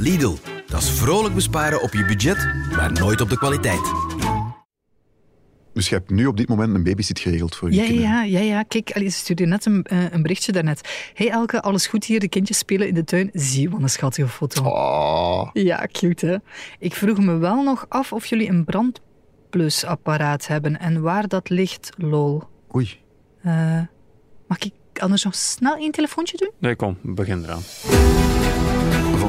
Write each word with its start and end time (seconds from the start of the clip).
Lidl, 0.00 0.34
dat 0.66 0.82
is 0.82 0.90
vrolijk 0.90 1.34
besparen 1.34 1.82
op 1.82 1.92
je 1.92 2.04
budget, 2.04 2.48
maar 2.76 2.92
nooit 2.92 3.20
op 3.20 3.28
de 3.28 3.38
kwaliteit. 3.38 3.92
Dus 5.74 5.88
je 5.88 5.94
hebt 5.94 6.10
nu 6.10 6.26
op 6.26 6.36
dit 6.36 6.48
moment 6.48 6.74
een 6.74 6.82
babysit 6.82 7.18
geregeld 7.18 7.54
voor 7.56 7.70
je 7.70 7.76
Ja, 7.76 7.84
kinderen? 7.84 8.10
ja, 8.10 8.22
ja, 8.22 8.38
ja. 8.40 8.62
Kijk, 8.62 8.90
ze 8.94 9.10
stuurde 9.10 9.44
net 9.46 9.64
een, 9.66 9.82
eh, 9.84 10.10
een 10.12 10.22
berichtje 10.22 10.52
daarnet. 10.52 11.10
Hey 11.14 11.28
Elke, 11.30 11.62
alles 11.62 11.86
goed 11.86 12.04
hier? 12.04 12.20
De 12.20 12.28
kindjes 12.28 12.58
spelen 12.58 12.88
in 12.88 12.94
de 12.94 13.04
tuin. 13.04 13.30
Zie, 13.32 13.70
wat 13.70 13.82
een 13.82 13.90
schattige 13.90 14.28
foto. 14.28 14.62
Oh, 14.64 15.48
Ja, 15.52 15.86
cute 15.92 16.26
hè. 16.26 16.36
Ik 16.78 16.94
vroeg 16.94 17.18
me 17.18 17.36
wel 17.36 17.62
nog 17.62 17.86
af 17.88 18.12
of 18.12 18.26
jullie 18.26 18.48
een 18.48 18.64
brandplusapparaat 18.64 20.46
hebben 20.46 20.78
en 20.80 21.00
waar 21.00 21.28
dat 21.28 21.48
ligt, 21.48 21.90
lol. 21.96 22.42
oei. 22.74 22.98
Eh, 23.42 23.80
mag 24.46 24.58
ik 24.58 24.72
anders 25.00 25.24
nog 25.24 25.34
snel 25.34 25.76
één 25.76 25.90
telefoontje 25.92 26.36
doen? 26.36 26.50
Nee, 26.58 26.76
kom, 26.76 26.98
begin 27.02 27.44
eraan. 27.44 27.62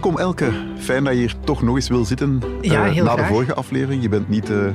Welkom 0.00 0.18
Elke. 0.18 0.52
Fijn 0.78 1.04
dat 1.04 1.12
je 1.12 1.18
hier 1.18 1.34
toch 1.44 1.62
nog 1.62 1.74
eens 1.74 1.88
wil 1.88 2.04
zitten. 2.04 2.42
Ja, 2.60 2.86
eh, 2.86 3.02
na 3.02 3.16
de 3.16 3.24
vorige 3.24 3.54
aflevering. 3.54 4.02
Je 4.02 4.08
bent 4.08 4.28
niet 4.28 4.50
eh, 4.50 4.66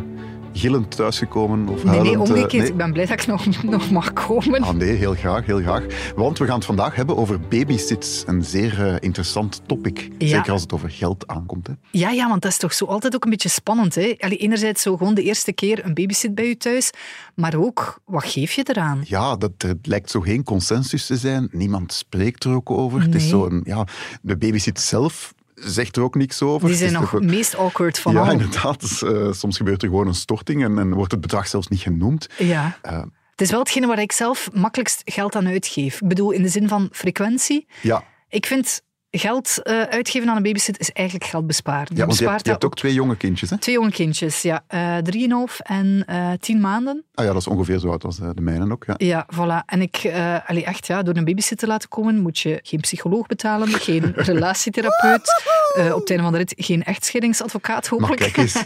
gillend 0.57 0.95
thuisgekomen 0.95 1.67
of 1.67 1.83
Nee, 1.83 1.93
nee, 1.93 1.93
huilend. 2.01 2.15
eh, 2.29 2.33
omgekeerd. 2.35 2.61
nee? 2.63 2.71
Ik 2.71 2.77
ben 2.77 2.91
blij 2.93 3.05
dat 3.05 3.19
ik 3.21 3.27
nog, 3.27 3.45
nog 3.63 3.89
mag 3.91 4.13
komen. 4.13 4.61
Ah 4.61 4.73
nee, 4.73 4.89
heel 4.95 5.13
graag, 5.13 5.45
heel 5.45 5.59
graag. 5.61 5.83
Want 6.15 6.37
we 6.37 6.45
gaan 6.45 6.55
het 6.55 6.65
vandaag 6.65 6.95
hebben 6.95 7.17
over 7.17 7.39
babysits. 7.39 8.23
Een 8.25 8.43
zeer 8.43 8.87
eh, 8.87 8.95
interessant 8.99 9.61
topic. 9.65 10.09
Ja. 10.17 10.27
Zeker 10.27 10.51
als 10.51 10.61
het 10.61 10.73
over 10.73 10.89
geld 10.89 11.27
aankomt. 11.27 11.67
Hè. 11.67 11.73
Ja, 11.91 12.09
ja, 12.09 12.29
want 12.29 12.41
dat 12.41 12.51
is 12.51 12.57
toch 12.57 12.73
zo 12.73 12.85
altijd 12.85 13.15
ook 13.15 13.23
een 13.23 13.29
beetje 13.29 13.49
spannend. 13.49 13.95
Hè? 13.95 14.15
Allee, 14.19 14.37
enerzijds 14.37 14.81
zo 14.81 14.97
gewoon 14.97 15.13
de 15.13 15.23
eerste 15.23 15.53
keer 15.53 15.85
een 15.85 15.93
babysit 15.93 16.35
bij 16.35 16.47
je 16.47 16.57
thuis, 16.57 16.91
maar 17.35 17.55
ook, 17.55 17.99
wat 18.05 18.23
geef 18.25 18.51
je 18.51 18.63
eraan? 18.69 19.01
Ja, 19.07 19.35
dat, 19.35 19.51
er 19.57 19.75
lijkt 19.81 20.09
zo 20.11 20.19
geen 20.19 20.43
consensus 20.43 21.05
te 21.05 21.17
zijn. 21.17 21.47
Niemand 21.51 21.93
spreekt 21.93 22.43
er 22.43 22.51
ook 22.53 22.71
over. 22.71 23.01
Het 23.01 23.15
is 23.15 23.21
Nee. 23.21 23.29
zo 23.31 23.45
een, 23.45 23.61
ja, 23.65 23.85
de 24.21 24.37
babysit 24.37 24.79
zelf 24.79 25.33
zegt 25.65 25.95
er 25.95 26.03
ook 26.03 26.15
niks 26.15 26.41
over. 26.41 26.67
Die 26.67 26.77
zijn 26.77 26.93
nog 26.93 27.11
het 27.11 27.23
meest 27.23 27.55
awkward 27.55 27.99
van 27.99 28.13
Ja, 28.13 28.19
al. 28.21 28.31
inderdaad. 28.31 28.79
Dus, 28.79 29.03
eh, 29.03 29.31
soms 29.31 29.57
gebeurt 29.57 29.81
er 29.83 29.87
gewoon 29.89 30.07
een 30.07 30.13
storting 30.15 30.63
en, 30.63 30.77
en 30.79 30.93
wordt 30.93 31.11
het 31.11 31.21
bedrag 31.21 31.47
zelfs 31.47 31.67
niet 31.67 31.79
genoemd. 31.81 32.27
Ja. 32.37 32.77
Eh, 32.81 33.01
Het 33.31 33.41
is 33.41 33.51
wel 33.51 33.59
hetgene 33.59 33.87
waar 33.87 33.99
ik 34.01 34.11
zelf 34.11 34.49
makkelijkst 34.53 35.01
geld 35.05 35.35
aan 35.35 35.47
uitgeef. 35.47 36.01
Ik 36.01 36.07
bedoel, 36.07 36.31
in 36.31 36.41
de 36.41 36.49
zin 36.49 36.67
van 36.67 36.89
frequentie. 36.91 37.67
ja, 37.81 38.03
Ik 38.29 38.45
vind 38.45 38.81
geld 39.17 39.63
eh, 39.63 39.81
uitgeven 39.81 40.29
aan 40.29 40.35
een 40.35 40.43
babysit 40.43 40.79
is 40.79 40.91
eigenlijk 40.91 41.29
geld 41.29 41.47
besparen. 41.47 41.95
ja, 41.95 42.05
want 42.05 42.17
je 42.17 42.27
hebt, 42.29 42.45
je 42.45 42.49
hebt 42.49 42.61
dat 42.61 42.71
ook 42.71 42.75
twee 42.77 42.93
jonge 42.93 43.15
kindjes. 43.15 43.49
Hè? 43.49 43.57
Twee 43.57 43.75
jonge 43.75 43.91
kindjes, 43.91 44.41
ja. 44.41 44.63
eh 44.67 44.97
drieënhalf 44.97 45.59
en 45.59 46.03
eh 46.07 46.31
tien 46.39 46.59
maanden. 46.59 47.03
Ah 47.13 47.25
ja, 47.25 47.31
dat 47.31 47.41
is 47.41 47.47
ongeveer 47.47 47.79
zo 47.79 47.89
oud 47.89 48.03
als 48.03 48.17
de 48.17 48.41
mijne 48.41 48.71
ook. 48.71 48.85
Ja. 48.85 48.93
Ja, 48.97 49.27
voilà. 49.33 49.65
En 49.65 49.81
ik, 49.81 50.11
allee, 50.45 50.63
echt, 50.63 50.87
ja, 50.87 51.03
door 51.03 51.15
een 51.15 51.25
babysit 51.25 51.57
te 51.57 51.67
laten 51.67 51.89
komen, 51.89 52.19
moet 52.19 52.39
je 52.39 52.59
geen 52.63 52.79
psycholoog 52.79 53.27
betalen, 53.27 53.67
geen 53.89 54.13
relatietherapeut, 54.15 55.43
op 55.75 55.99
het 55.99 56.09
einde 56.09 56.23
van 56.23 56.31
de 56.31 56.37
rit 56.37 56.53
geen 56.57 56.83
echtscheidingsadvocaat, 56.83 57.87
hopelijk. 57.87 58.19
kijk 58.19 58.37
eens. 58.37 58.53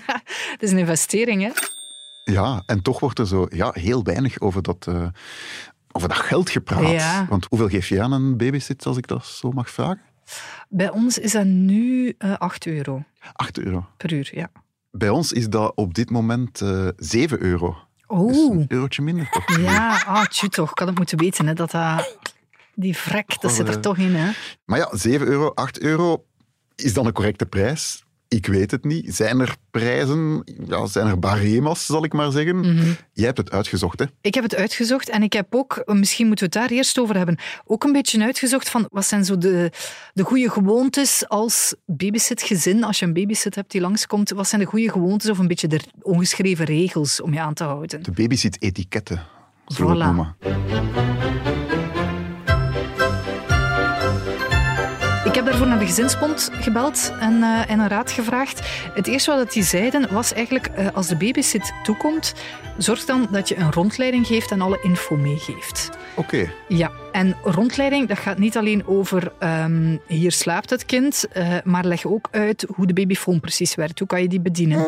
Het 0.52 0.64
is 0.64 0.72
een 0.72 0.78
investering, 0.78 1.42
hè. 1.42 1.50
Ja, 2.34 2.64
en 2.66 2.82
toch 2.82 3.00
wordt 3.00 3.20
er 3.20 3.28
zo 3.28 3.48
ja, 3.50 3.72
heel 3.74 4.04
weinig 4.04 4.40
over 4.40 4.62
dat, 4.62 4.88
over 5.92 6.08
dat 6.10 6.18
geld 6.18 6.50
gepraat. 6.50 6.90
Ja. 6.90 7.26
Want 7.30 7.46
hoeveel 7.50 7.70
geef 7.70 7.88
je 7.88 8.02
aan 8.02 8.12
een 8.12 8.38
babysit, 8.38 8.86
als 8.86 8.98
ik 8.98 9.08
dat 9.08 9.26
zo 9.26 9.52
mag 9.52 9.70
vragen? 9.70 10.09
Bij 10.70 10.90
ons 10.90 11.18
is 11.18 11.32
dat 11.32 11.46
nu 11.46 12.16
eh 12.18 12.34
8 12.38 12.66
euro 12.66 13.04
8 13.34 13.58
euro. 13.60 13.86
per 13.98 14.14
uur, 14.14 14.30
ja. 14.34 14.52
Bij 14.92 15.10
ons 15.10 15.32
is 15.32 15.50
dat 15.50 15.72
op 15.76 15.94
dit 15.94 16.10
moment 16.10 16.62
eh 16.62 16.88
7 16.98 17.42
euro. 17.42 17.68
Dus 17.70 17.78
Oh, 18.08 18.56
een 18.56 18.66
eurotje 18.68 19.02
minder. 19.02 19.30
Toch? 19.30 19.58
ja, 19.58 20.04
ah, 20.06 20.26
tju 20.26 20.48
toch. 20.48 20.72
Ik 20.72 20.80
had 20.80 20.88
het 20.88 20.98
moeten 20.98 21.18
weten, 21.18 21.48
hè, 21.48 21.54
dat 21.54 21.72
dat... 21.72 22.18
Die 22.76 22.98
vrek, 22.98 23.42
dat 23.42 23.52
zit 23.52 23.68
er 23.68 23.74
eh, 23.74 23.80
toch 23.80 23.98
in, 23.98 24.16
hè. 24.16 24.32
Maar 24.66 24.80
ja, 24.80 24.90
7 24.92 25.28
euro, 25.28 25.52
8 25.54 25.80
euro, 25.80 26.26
is 26.76 26.94
dan 26.94 27.06
een 27.06 27.14
correcte 27.14 27.46
prijs? 27.46 28.04
Ik 28.30 28.46
weet 28.46 28.72
het 28.72 28.84
niet. 28.84 29.16
Zijn 29.16 29.40
er 29.40 29.56
prijzen? 29.72 30.44
Ja, 30.68 30.86
zijn 30.86 31.08
er 31.08 31.20
barema's, 31.20 31.86
zal 31.86 32.04
ik 32.04 32.14
maar 32.14 32.32
zeggen? 32.32 32.60
Mhm. 32.60 32.92
Jij 33.14 33.26
hebt 33.26 33.38
het 33.38 33.52
uitgezocht, 33.52 34.00
hè? 34.00 34.06
Ik 34.22 34.34
heb 34.34 34.44
het 34.44 34.56
uitgezocht 34.56 35.10
en 35.10 35.24
ik 35.24 35.34
heb 35.34 35.56
ook, 35.56 35.82
misschien 35.86 36.28
moeten 36.28 36.50
we 36.50 36.60
het 36.60 36.68
daar 36.70 36.78
eerst 36.78 37.00
over 37.00 37.18
hebben, 37.18 37.38
ook 37.66 37.84
een 37.84 37.92
beetje 37.92 38.24
uitgezocht 38.24 38.70
van 38.70 38.88
wat 38.92 39.06
zijn 39.06 39.26
zo 39.26 39.38
de, 39.38 39.72
de 40.14 40.24
goede 40.24 40.50
gewoontes 40.50 41.28
als 41.28 41.76
babysitgezin, 41.86 42.84
als 42.84 43.00
je 43.00 43.06
een 43.06 43.14
babysit 43.14 43.56
hebt 43.56 43.72
die 43.72 43.82
langskomt, 43.82 44.30
wat 44.30 44.48
zijn 44.48 44.62
de 44.62 44.68
goede 44.68 44.92
gewoontes 44.92 45.30
of 45.30 45.38
een 45.38 45.48
beetje 45.48 45.68
de 45.68 45.80
ongeschreven 46.02 46.66
regels 46.66 47.22
om 47.22 47.34
je 47.34 47.40
aan 47.40 47.54
te 47.54 47.64
houden? 47.64 48.04
De 48.04 48.12
babysit-etiketten, 48.12 49.22
zullen 49.66 49.98
we 49.98 50.04
het 50.04 50.14
Voilà. 50.14 50.16
noemen. 50.16 51.09
Daarvoor 55.60 55.78
naar 55.78 55.88
de 55.88 55.94
gezinsbond 55.94 56.50
gebeld 56.54 57.14
en, 57.20 57.44
eh, 57.44 57.70
en 57.70 57.80
een 57.80 57.88
raad 57.88 58.12
gevraagd. 58.12 58.60
Het 58.94 59.08
eerste 59.08 59.32
wat 59.36 59.52
die 59.52 59.64
zeiden 59.64 60.14
was 60.14 60.34
eigenlijk, 60.34 60.68
eh, 60.68 60.88
als 60.94 61.08
de 61.08 61.16
babysit 61.16 61.74
toekomt, 61.84 62.34
zorg 62.78 63.06
dan 63.06 63.28
dat 63.32 63.48
je 63.48 63.58
een 63.58 63.72
rondleiding 63.72 64.28
geeft 64.28 64.52
en 64.52 64.62
alle 64.62 64.80
info 64.82 65.16
meegeeft. 65.16 65.90
Oké. 66.16 66.52
Ja, 66.68 66.92
en 67.12 67.36
rondleiding, 67.44 68.08
dat 68.08 68.18
gaat 68.18 68.38
niet 68.38 68.58
alleen 68.58 68.88
over 68.88 69.32
ehm, 69.40 69.98
hier 70.08 70.32
slaapt 70.32 70.70
het 70.70 70.86
kind, 70.86 71.28
eh, 71.32 71.58
maar 71.64 71.86
leg 71.86 72.06
ook 72.06 72.28
uit 72.32 72.66
hoe 72.76 72.88
de 72.88 72.94
babyfoon 72.94 73.40
precies 73.40 73.76
werkt. 73.76 74.00
Hoe 74.00 74.08
kan 74.08 74.22
je 74.22 74.28
die 74.28 74.42
bedienen? 74.42 74.86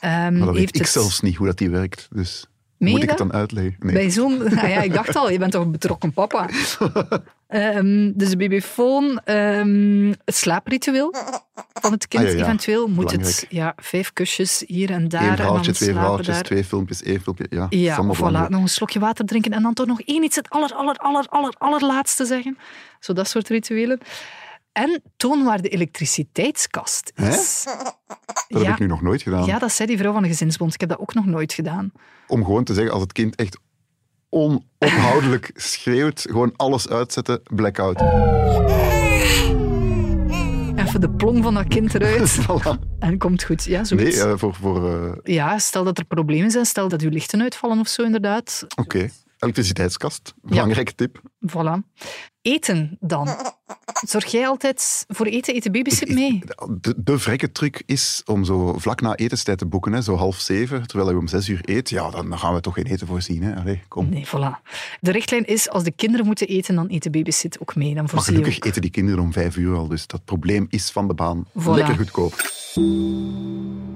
Ehm, 0.00 0.38
Maar 0.38 0.46
dat 0.46 0.54
weet 0.54 0.74
ik 0.74 0.80
het- 0.80 0.88
zelfs 0.88 1.20
niet 1.20 1.36
hoe 1.36 1.46
dat 1.46 1.58
die 1.58 1.70
werkt. 1.70 2.08
Dus 2.10 2.46
moet 2.78 3.02
ik 3.02 3.08
het 3.08 3.18
dan 3.18 3.32
uitleggen? 3.32 3.76
Nee. 3.78 3.92
Bij 3.94 4.10
zo'n... 4.10 4.38
Nou 4.38 4.68
ja, 4.74 4.82
ik 4.82 4.94
dacht 4.94 5.16
al, 5.16 5.30
je 5.30 5.38
bent 5.38 5.52
toch 5.52 5.62
een 5.64 5.72
betrokken 5.72 6.12
papa. 6.12 6.48
Ehm, 7.54 8.12
dus 8.14 8.28
de 8.30 8.36
babyfoon, 8.36 9.20
ehm, 9.24 10.12
het 10.24 10.34
slaapritueel 10.36 11.14
van 11.72 11.92
het 11.92 12.08
kind 12.08 12.24
Ah, 12.24 12.30
ja, 12.30 12.36
ja. 12.36 12.44
eventueel. 12.44 12.86
Moet 12.88 13.10
het 13.10 13.46
ja, 13.48 13.72
vijf 13.76 14.12
kusjes 14.12 14.64
hier 14.66 14.90
en 14.90 15.08
daar. 15.08 15.22
Eén 15.22 15.28
en 15.28 15.36
verhaaltje, 15.36 15.72
twee 15.72 15.92
verhaaltjes, 15.92 16.66
filmpjes, 16.66 17.02
één 17.02 17.20
filmpje. 17.20 17.46
Ja, 17.68 18.02
voilà. 18.02 18.06
belangrijk. 18.16 18.48
Nog 18.48 18.60
een 18.60 18.68
slokje 18.68 18.98
water 18.98 19.24
drinken 19.24 19.52
en 19.52 19.62
dan 19.62 19.74
toch 19.74 19.86
nog 19.86 20.00
één 20.00 20.22
iets 20.22 20.36
het 20.36 20.50
aller, 20.50 20.72
aller, 20.74 20.96
aller, 20.96 21.26
aller, 21.28 21.54
allerlaatste 21.58 22.24
zeggen. 22.24 22.58
Zo 23.00 23.12
dat 23.12 23.28
soort 23.28 23.48
rituelen. 23.48 23.98
En 24.72 25.02
toon 25.16 25.44
waar 25.44 25.62
de 25.62 25.68
elektriciteitskast 25.68 27.12
is. 27.14 27.64
Dat 27.64 27.96
ja, 28.48 28.58
heb 28.58 28.72
ik 28.72 28.78
nu 28.78 28.86
nog 28.86 29.02
nooit 29.02 29.22
gedaan. 29.22 29.44
ja, 29.44 29.58
dat 29.58 29.72
zei 29.72 29.88
die 29.88 29.98
vrouw 29.98 30.12
van 30.12 30.22
de 30.22 30.28
gezinsbond. 30.28 30.74
Ik 30.74 30.80
heb 30.80 30.88
dat 30.88 30.98
ook 30.98 31.14
nog 31.14 31.26
nooit 31.26 31.52
gedaan. 31.52 31.92
Om 32.26 32.44
gewoon 32.44 32.64
te 32.64 32.74
zeggen, 32.74 32.92
als 32.92 33.02
het 33.02 33.12
kind 33.12 33.34
echt 33.36 33.58
onophoudelijk 34.34 35.50
schreeuwt, 35.54 36.20
gewoon 36.30 36.52
alles 36.56 36.88
uitzetten, 36.88 37.40
blackout. 37.54 38.00
Even 40.76 41.00
de 41.00 41.10
plong 41.16 41.42
van 41.42 41.54
dat 41.54 41.68
kind 41.68 41.94
eruit 41.94 42.38
Voilà. 42.42 42.98
en 42.98 43.18
komt 43.18 43.42
goed. 43.42 43.64
Ja, 43.64 43.76
Nee, 43.76 43.84
zoiets. 43.86 44.16
eh, 44.18 44.32
voor... 44.36 44.54
voor 44.54 44.92
eh, 44.94 45.34
Ja, 45.34 45.58
stel 45.58 45.84
dat 45.84 45.98
er 45.98 46.04
problemen 46.04 46.50
zijn, 46.50 46.64
stel 46.64 46.88
dat 46.88 47.00
uw 47.02 47.10
lichten 47.10 47.42
uitvallen 47.42 47.78
of 47.78 47.88
zo, 47.88 48.02
inderdaad. 48.02 48.66
Oké. 48.76 49.08
Elektriciteitskast, 49.38 50.34
belangrijke 50.42 50.94
tip. 50.94 51.20
Voilà. 51.46 51.78
Eten 52.42 52.96
dan. 53.00 53.28
Zorg 54.06 54.26
jij 54.26 54.46
altijd 54.48 55.04
voor 55.08 55.26
eten? 55.26 55.54
Eten 55.54 55.72
babysit 55.72 56.08
mee? 56.08 56.42
De, 56.80 56.94
de 56.96 57.18
vrekke 57.18 57.52
truc 57.52 57.82
is 57.86 58.22
om 58.24 58.44
zo 58.44 58.78
vlak 58.78 59.00
na 59.00 59.14
etenstijd 59.14 59.58
te 59.58 59.66
boeken, 59.66 59.92
hè, 59.92 60.02
zo 60.02 60.16
half 60.16 60.36
zeven, 60.36 60.86
terwijl 60.86 61.10
je 61.10 61.16
om 61.16 61.28
zes 61.28 61.48
uur 61.48 61.60
eet. 61.62 61.90
Ja, 61.90 62.10
dan 62.10 62.28
dan 62.28 62.38
gaan 62.38 62.54
we 62.54 62.60
toch 62.60 62.74
geen 62.74 62.86
eten 62.86 63.06
voorzien. 63.06 63.42
Hè. 63.42 63.54
Allee, 63.56 63.82
kom. 63.88 64.08
Nee, 64.08 64.26
voilà. 64.26 64.62
De 65.00 65.10
richtlijn 65.10 65.44
is, 65.44 65.68
als 65.68 65.84
de 65.84 65.90
kinderen 65.90 66.26
moeten 66.26 66.46
eten, 66.46 66.74
dan 66.74 66.86
eet 66.90 67.02
de 67.02 67.10
babysit 67.10 67.60
ook 67.60 67.74
mee. 67.74 67.94
Dan 67.94 68.08
Maar 68.12 68.22
gelukkig 68.22 68.60
eten 68.60 68.82
die 68.82 68.90
kinderen 68.90 69.20
om 69.20 69.32
vijf 69.32 69.56
uur 69.56 69.76
al, 69.76 69.88
dus 69.88 70.06
dat 70.06 70.24
probleem 70.24 70.66
is 70.70 70.90
van 70.90 71.08
de 71.08 71.14
baan. 71.14 71.46
Voilà. 71.48 71.64
Lekker 71.64 71.96
goedkoop. 71.96 72.34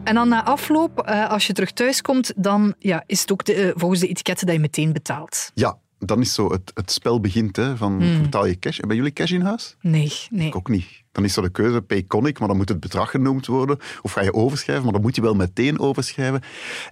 En 0.04 0.14
dan 0.14 0.28
na 0.28 0.44
afloop, 0.44 1.00
eh, 1.00 1.30
als 1.30 1.46
je 1.46 1.52
terug 1.52 1.72
thuis 1.72 2.02
komt, 2.02 2.32
dan 2.36 2.74
ja, 2.78 3.04
is 3.06 3.20
het 3.20 3.32
ook 3.32 3.44
de, 3.44 3.54
eh, 3.54 3.70
volgens 3.74 4.00
de 4.00 4.08
etiketten 4.08 4.46
dat 4.46 4.54
je 4.54 4.60
meteen 4.60 4.92
betaalt. 4.92 5.50
Ja, 5.54 5.78
dan 5.98 6.20
is 6.20 6.34
zo 6.34 6.52
het, 6.52 6.70
het 6.74 6.90
spel 6.90 7.20
begint. 7.20 7.56
Hè, 7.56 7.76
van, 7.76 8.02
Hmm. 8.02 8.22
Betaal 8.22 8.46
je 8.46 8.58
cash? 8.58 8.76
Hebben 8.78 8.96
jullie 8.96 9.12
cash 9.12 9.30
in 9.32 9.40
huis? 9.40 9.76
Nee, 9.80 10.12
nee. 10.30 10.46
Ik 10.46 10.56
ook 10.56 10.68
niet. 10.68 10.86
dan 11.12 11.24
is 11.26 11.32
zo 11.32 11.42
de 11.42 11.50
keuze 11.50 11.80
Payconic, 11.82 12.38
maar 12.38 12.48
dan 12.48 12.56
moet 12.56 12.68
het 12.68 12.80
bedrag 12.80 13.10
genoemd 13.10 13.46
worden. 13.46 13.78
Of 14.02 14.12
ga 14.12 14.22
je 14.22 14.34
overschrijven, 14.34 14.84
maar 14.84 14.92
dan 14.92 15.02
moet 15.02 15.14
je 15.16 15.22
wel 15.22 15.34
meteen 15.34 15.78
overschrijven. 15.78 16.40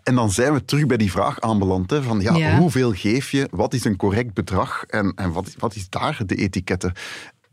En 0.02 0.14
dan 0.14 0.30
zijn 0.30 0.52
we 0.52 0.64
terug 0.64 0.86
bij 0.86 0.96
die 0.96 1.10
vraag 1.10 1.40
aanbeland. 1.40 1.90
Hè, 1.90 2.02
van 2.02 2.20
ja, 2.20 2.34
Ja. 2.36 2.58
hoeveel 2.58 2.92
geef 2.92 3.30
je? 3.30 3.48
Wat 3.50 3.74
is 3.74 3.84
een 3.84 3.96
correct 3.96 4.34
bedrag? 4.34 4.84
En, 4.84 5.12
en 5.16 5.32
wat, 5.32 5.54
wat 5.58 5.74
is 5.74 5.88
daar 5.88 6.20
de 6.26 6.34
etiketten? 6.34 6.92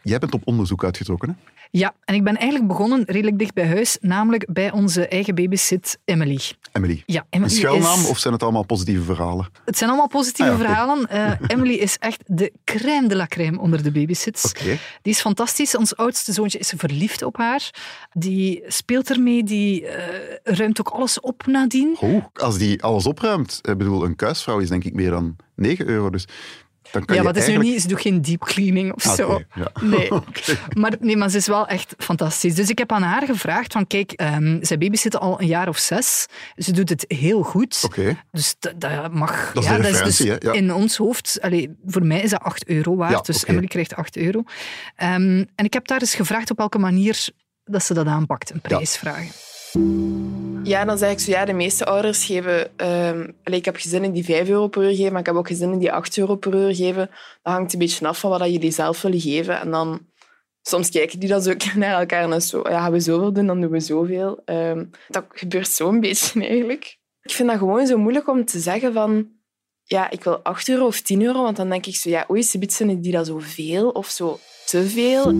Jij 0.03 0.19
bent 0.19 0.33
op 0.33 0.41
onderzoek 0.45 0.83
uitgetrokken, 0.83 1.29
hè? 1.29 1.51
Ja, 1.71 1.93
en 2.05 2.15
ik 2.15 2.23
ben 2.23 2.35
eigenlijk 2.37 2.67
begonnen 2.67 3.03
redelijk 3.05 3.39
dicht 3.39 3.53
bij 3.53 3.67
huis, 3.67 3.97
namelijk 4.01 4.45
bij 4.53 4.71
onze 4.71 5.07
eigen 5.07 5.35
babysit 5.35 5.97
Emily. 6.05 6.39
Emily. 6.71 7.03
Ja, 7.05 7.19
Een 7.19 7.25
Emily 7.29 7.49
schuilnaam 7.53 7.99
is- 7.99 8.07
of 8.09 8.17
zijn 8.17 8.33
het 8.33 8.43
allemaal 8.43 8.63
positieve 8.65 9.03
verhalen? 9.03 9.49
Het 9.65 9.77
zijn 9.77 9.89
allemaal 9.89 10.07
positieve 10.07 10.51
Ah 10.51 10.59
ja, 10.59 10.65
verhalen. 10.65 11.07
Eh, 11.09 11.31
Emily 11.57 11.73
is 11.73 11.97
echt 11.99 12.21
de 12.25 12.53
crème 12.63 13.07
de 13.07 13.15
la 13.15 13.27
crème 13.27 13.59
onder 13.59 13.83
de 13.83 13.91
babysits. 13.91 14.45
Oké. 14.45 14.77
Die 15.01 15.13
is 15.13 15.19
fantastisch. 15.21 15.75
Ons 15.77 15.95
oudste 15.95 16.31
zoontje 16.33 16.59
is 16.59 16.73
verliefd 16.77 17.21
op 17.23 17.37
haar. 17.37 17.69
Die 18.11 18.63
speelt 18.67 19.09
ermee, 19.09 19.43
die 19.43 19.87
eh, 19.87 20.37
ruimt 20.43 20.79
ook 20.79 20.89
alles 20.89 21.19
op 21.19 21.45
nadien. 21.45 21.97
Oh, 21.99 22.25
als 22.33 22.57
die 22.57 22.83
alles 22.83 23.05
opruimt, 23.05 23.59
ik 23.61 23.77
bedoel, 23.77 24.03
een 24.05 24.15
kuisvrouw 24.15 24.59
is 24.59 24.69
denk 24.69 24.83
ik 24.83 24.93
meer 24.93 25.09
dan 25.09 25.35
9 25.55 25.87
euro. 25.87 26.09
Dus 26.09 26.25
dan 26.91 27.05
kan 27.05 27.15
Ja, 27.15 27.21
wat 27.23 27.35
is 27.35 27.47
nu 27.47 27.57
niet, 27.57 27.81
ze 27.81 27.87
doet 27.87 28.01
geen 28.01 28.21
deep 28.21 28.39
cleaning 28.39 28.93
of 28.93 29.07
Ah, 29.07 29.13
zo. 29.13 29.41
ja. 29.55 29.71
Nee. 29.81 30.09
Maar, 30.73 30.93
nee, 30.99 31.17
maar 31.17 31.29
ze 31.29 31.37
is 31.37 31.47
wel 31.47 31.67
echt 31.67 31.93
fantastisch. 31.97 32.55
Dus 32.55 32.69
ik 32.69 32.77
heb 32.77 32.91
aan 32.91 33.01
haar 33.01 33.25
gevraagd 33.25 33.71
van, 33.71 33.87
kijk, 33.87 34.11
ehm 34.11 34.57
zij 34.61 34.77
babysitten 34.77 35.19
al 35.19 35.41
een 35.41 35.47
jaar 35.47 35.67
of 35.67 35.77
zes. 35.77 36.25
Ze 36.55 36.71
doet 36.71 36.89
het 36.89 37.05
heel 37.07 37.43
goed. 37.43 37.81
Dus 38.31 38.55
dat, 38.59 39.11
mag... 39.11 39.51
Dat 39.53 39.63
is 39.63 39.69
ja, 39.69 39.75
de 39.77 39.81
dat 39.81 39.91
is 40.07 40.17
dus 40.17 40.27
hè? 40.27 40.35
Ja. 40.39 40.51
in 40.51 40.73
ons 40.73 40.97
hoofd... 40.97 41.37
Allee, 41.41 41.75
voor 41.85 42.05
mij 42.05 42.21
is 42.21 42.29
dat 42.29 42.41
8 42.41 42.67
euro 42.67 42.95
waard, 42.95 43.25
dus. 43.25 43.45
Emily 43.45 43.67
krijgt 43.67 43.95
8 43.95 44.17
euro. 44.17 44.43
Ehm, 44.95 45.43
en 45.55 45.65
ik 45.65 45.73
heb 45.73 45.87
daar 45.87 45.99
eens 46.01 46.15
gevraagd 46.15 46.51
op 46.51 46.57
welke 46.57 46.77
manier 46.79 47.27
dat 47.65 47.83
ze 47.83 47.93
dat 47.93 48.05
aanpakt, 48.07 48.53
een 48.53 48.61
prijs 48.61 48.97
vragen. 48.97 49.31
Ja, 50.63 50.85
dan 50.85 50.97
zeg 50.97 51.11
ik 51.11 51.19
zo, 51.19 51.31
ja, 51.31 51.45
de 51.45 51.53
meeste 51.53 51.85
ouders 51.85 52.25
geven... 52.25 52.77
ehm, 52.77 53.29
ik 53.43 53.65
heb 53.65 53.75
gezinnen 53.75 54.11
die 54.11 54.25
5 54.25 54.49
euro 54.49 54.67
per 54.67 54.83
uur 54.83 54.95
geven, 54.95 55.11
maar 55.11 55.19
ik 55.19 55.25
heb 55.25 55.35
ook 55.35 55.47
gezinnen 55.47 55.79
die 55.79 55.91
8 55.91 56.17
euro 56.17 56.35
per 56.35 56.53
uur 56.53 56.75
geven. 56.75 57.09
Dat 57.41 57.53
hangt 57.53 57.73
een 57.73 57.79
beetje 57.79 58.07
af 58.07 58.19
van 58.19 58.29
wat 58.29 58.51
jullie 58.51 58.71
zelf 58.71 59.01
willen 59.01 59.19
geven. 59.19 59.59
En 59.59 59.71
dan... 59.71 60.11
Soms 60.65 60.89
kijken 60.89 61.19
die 61.19 61.29
dan 61.29 61.41
zo 61.41 61.53
naar 61.75 61.99
elkaar 61.99 62.31
en 62.31 62.41
zo, 62.41 62.61
ja, 62.69 62.79
gaan 62.79 62.91
we 62.91 62.99
zoveel 62.99 63.33
doen, 63.33 63.47
dan 63.47 63.61
doen 63.61 63.69
we 63.71 63.79
zoveel. 63.79 64.41
Ehm, 64.45 64.85
dat 65.07 65.25
gebeurt 65.29 65.67
zo 65.67 65.89
een 65.89 65.99
beetje 65.99 66.41
eigenlijk. 66.41 66.97
Ik 67.21 67.31
vind 67.31 67.49
dat 67.49 67.57
gewoon 67.57 67.87
zo 67.87 67.97
moeilijk 67.97 68.29
om 68.29 68.45
te 68.45 68.59
zeggen 68.59 68.93
van... 68.93 69.27
Ja, 69.83 70.09
ik 70.09 70.23
wil 70.23 70.37
8 70.37 70.69
euro 70.69 70.85
of 70.85 71.01
10 71.01 71.21
euro, 71.21 71.43
want 71.43 71.57
dan 71.57 71.69
denk 71.69 71.85
ik 71.85 71.95
zo, 71.95 72.09
ja, 72.09 72.25
oei, 72.29 72.43
ze 72.43 72.59
vinden 72.67 73.01
die 73.01 73.11
dat 73.11 73.27
zoveel 73.27 73.89
of 73.89 74.07
zo 74.07 74.39
te 74.65 74.89
veel. 74.89 75.31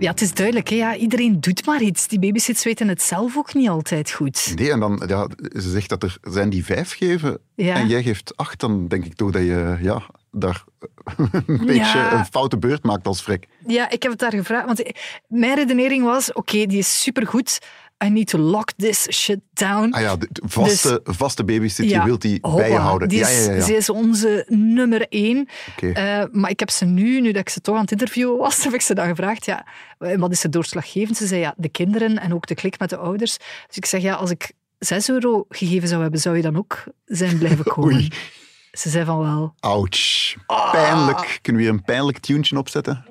Ja, 0.00 0.10
het 0.10 0.20
is 0.20 0.34
duidelijk. 0.34 0.68
Hè? 0.68 0.74
Ja, 0.76 0.96
iedereen 0.96 1.40
doet 1.40 1.66
maar 1.66 1.82
iets. 1.82 2.08
Die 2.08 2.18
babysits 2.18 2.64
weten 2.64 2.88
het 2.88 3.02
zelf 3.02 3.36
ook 3.36 3.54
niet 3.54 3.68
altijd 3.68 4.10
goed. 4.10 4.52
Nee, 4.56 4.70
en 4.72 4.80
dan, 4.80 5.02
ja, 5.06 5.28
ze 5.52 5.70
zegt 5.70 5.88
dat 5.88 6.02
er 6.02 6.16
zijn 6.22 6.50
die 6.50 6.64
vijf 6.64 6.92
geven 6.96 7.38
Ja. 7.54 7.74
en 7.74 7.88
jij 7.88 8.02
geeft 8.02 8.36
acht, 8.36 8.60
dan 8.60 8.88
denk 8.88 9.04
ik 9.04 9.14
toch 9.14 9.30
dat 9.30 9.42
je 9.42 9.78
ja, 9.82 10.02
daar 10.32 10.64
een 11.46 11.66
beetje 11.66 11.98
Ja. 11.98 12.18
een 12.18 12.24
foute 12.26 12.58
beurt 12.58 12.82
maakt 12.84 13.06
als 13.06 13.22
vrek. 13.22 13.46
Ja, 13.66 13.90
ik 13.90 14.02
heb 14.02 14.10
het 14.12 14.20
daar 14.20 14.30
gevraagd. 14.34 14.66
Want 14.66 14.82
mijn 15.28 15.54
redenering 15.54 16.04
was, 16.04 16.32
oké, 16.32 16.66
die 16.66 16.78
is 16.78 17.02
supergoed. 17.02 17.58
I 18.04 18.08
need 18.08 18.26
to 18.26 18.38
lock 18.38 18.72
this 18.76 19.06
shit 19.10 19.40
down. 19.52 19.92
Ah 19.92 20.00
ja, 20.00 20.16
de 20.16 20.28
de 20.32 20.42
vaste, 20.46 21.00
vaste 21.04 21.44
babysit, 21.44 21.90
je 21.90 22.04
wilt 22.04 22.22
die 22.22 22.38
hoppa, 22.40 22.62
bijhouden. 22.62 23.08
Die 23.08 23.18
ja, 23.18 23.28
is, 23.28 23.46
ja, 23.46 23.52
ja. 23.52 23.64
Ze 23.64 23.76
is 23.76 23.90
onze 23.90 24.44
nummer 24.48 25.06
één. 25.08 25.48
Eh, 25.80 26.22
maar 26.32 26.50
ik 26.50 26.60
heb 26.60 26.70
ze 26.70 26.84
nu, 26.84 27.20
nu 27.20 27.32
dat 27.32 27.40
ik 27.40 27.48
ze 27.48 27.60
toch 27.60 27.74
aan 27.74 27.80
het 27.80 27.92
interviewen 27.92 28.36
was, 28.36 28.62
heb 28.64 28.74
ik 28.74 28.80
ze 28.80 28.94
dan 28.94 29.08
gevraagd, 29.08 29.44
ja, 29.44 29.66
wat 29.98 30.32
is 30.32 30.44
er 30.44 30.50
doorslaggevend? 30.50 31.16
Ze 31.16 31.26
zei, 31.26 31.40
ja, 31.40 31.54
de 31.56 31.68
kinderen 31.68 32.18
en 32.18 32.34
ook 32.34 32.46
de 32.46 32.54
klik 32.54 32.78
met 32.78 32.90
de 32.90 32.96
ouders. 32.96 33.38
Dus 33.66 33.76
ik 33.76 33.86
zeg, 33.86 34.02
ja, 34.02 34.14
als 34.14 34.30
ik 34.30 34.52
6 34.78 35.08
euro 35.08 35.44
gegeven 35.48 35.88
zou 35.88 36.02
hebben, 36.02 36.20
zou 36.20 36.36
je 36.36 36.42
dan 36.42 36.56
ook 36.56 36.84
zijn 37.04 37.38
blijven 37.38 37.64
komen? 37.74 37.94
Oei. 37.94 38.08
Ze 38.72 38.88
zei 38.88 39.04
van 39.04 39.18
wel. 39.18 39.54
Ouch. 39.60 40.34
Ah. 40.46 40.70
Pijnlijk. 40.72 41.38
Kunnen 41.42 41.62
we 41.62 41.68
hier 41.68 41.78
een 41.78 41.84
pijnlijk 41.84 42.18
tuentje 42.18 42.58
opzetten? 42.58 43.04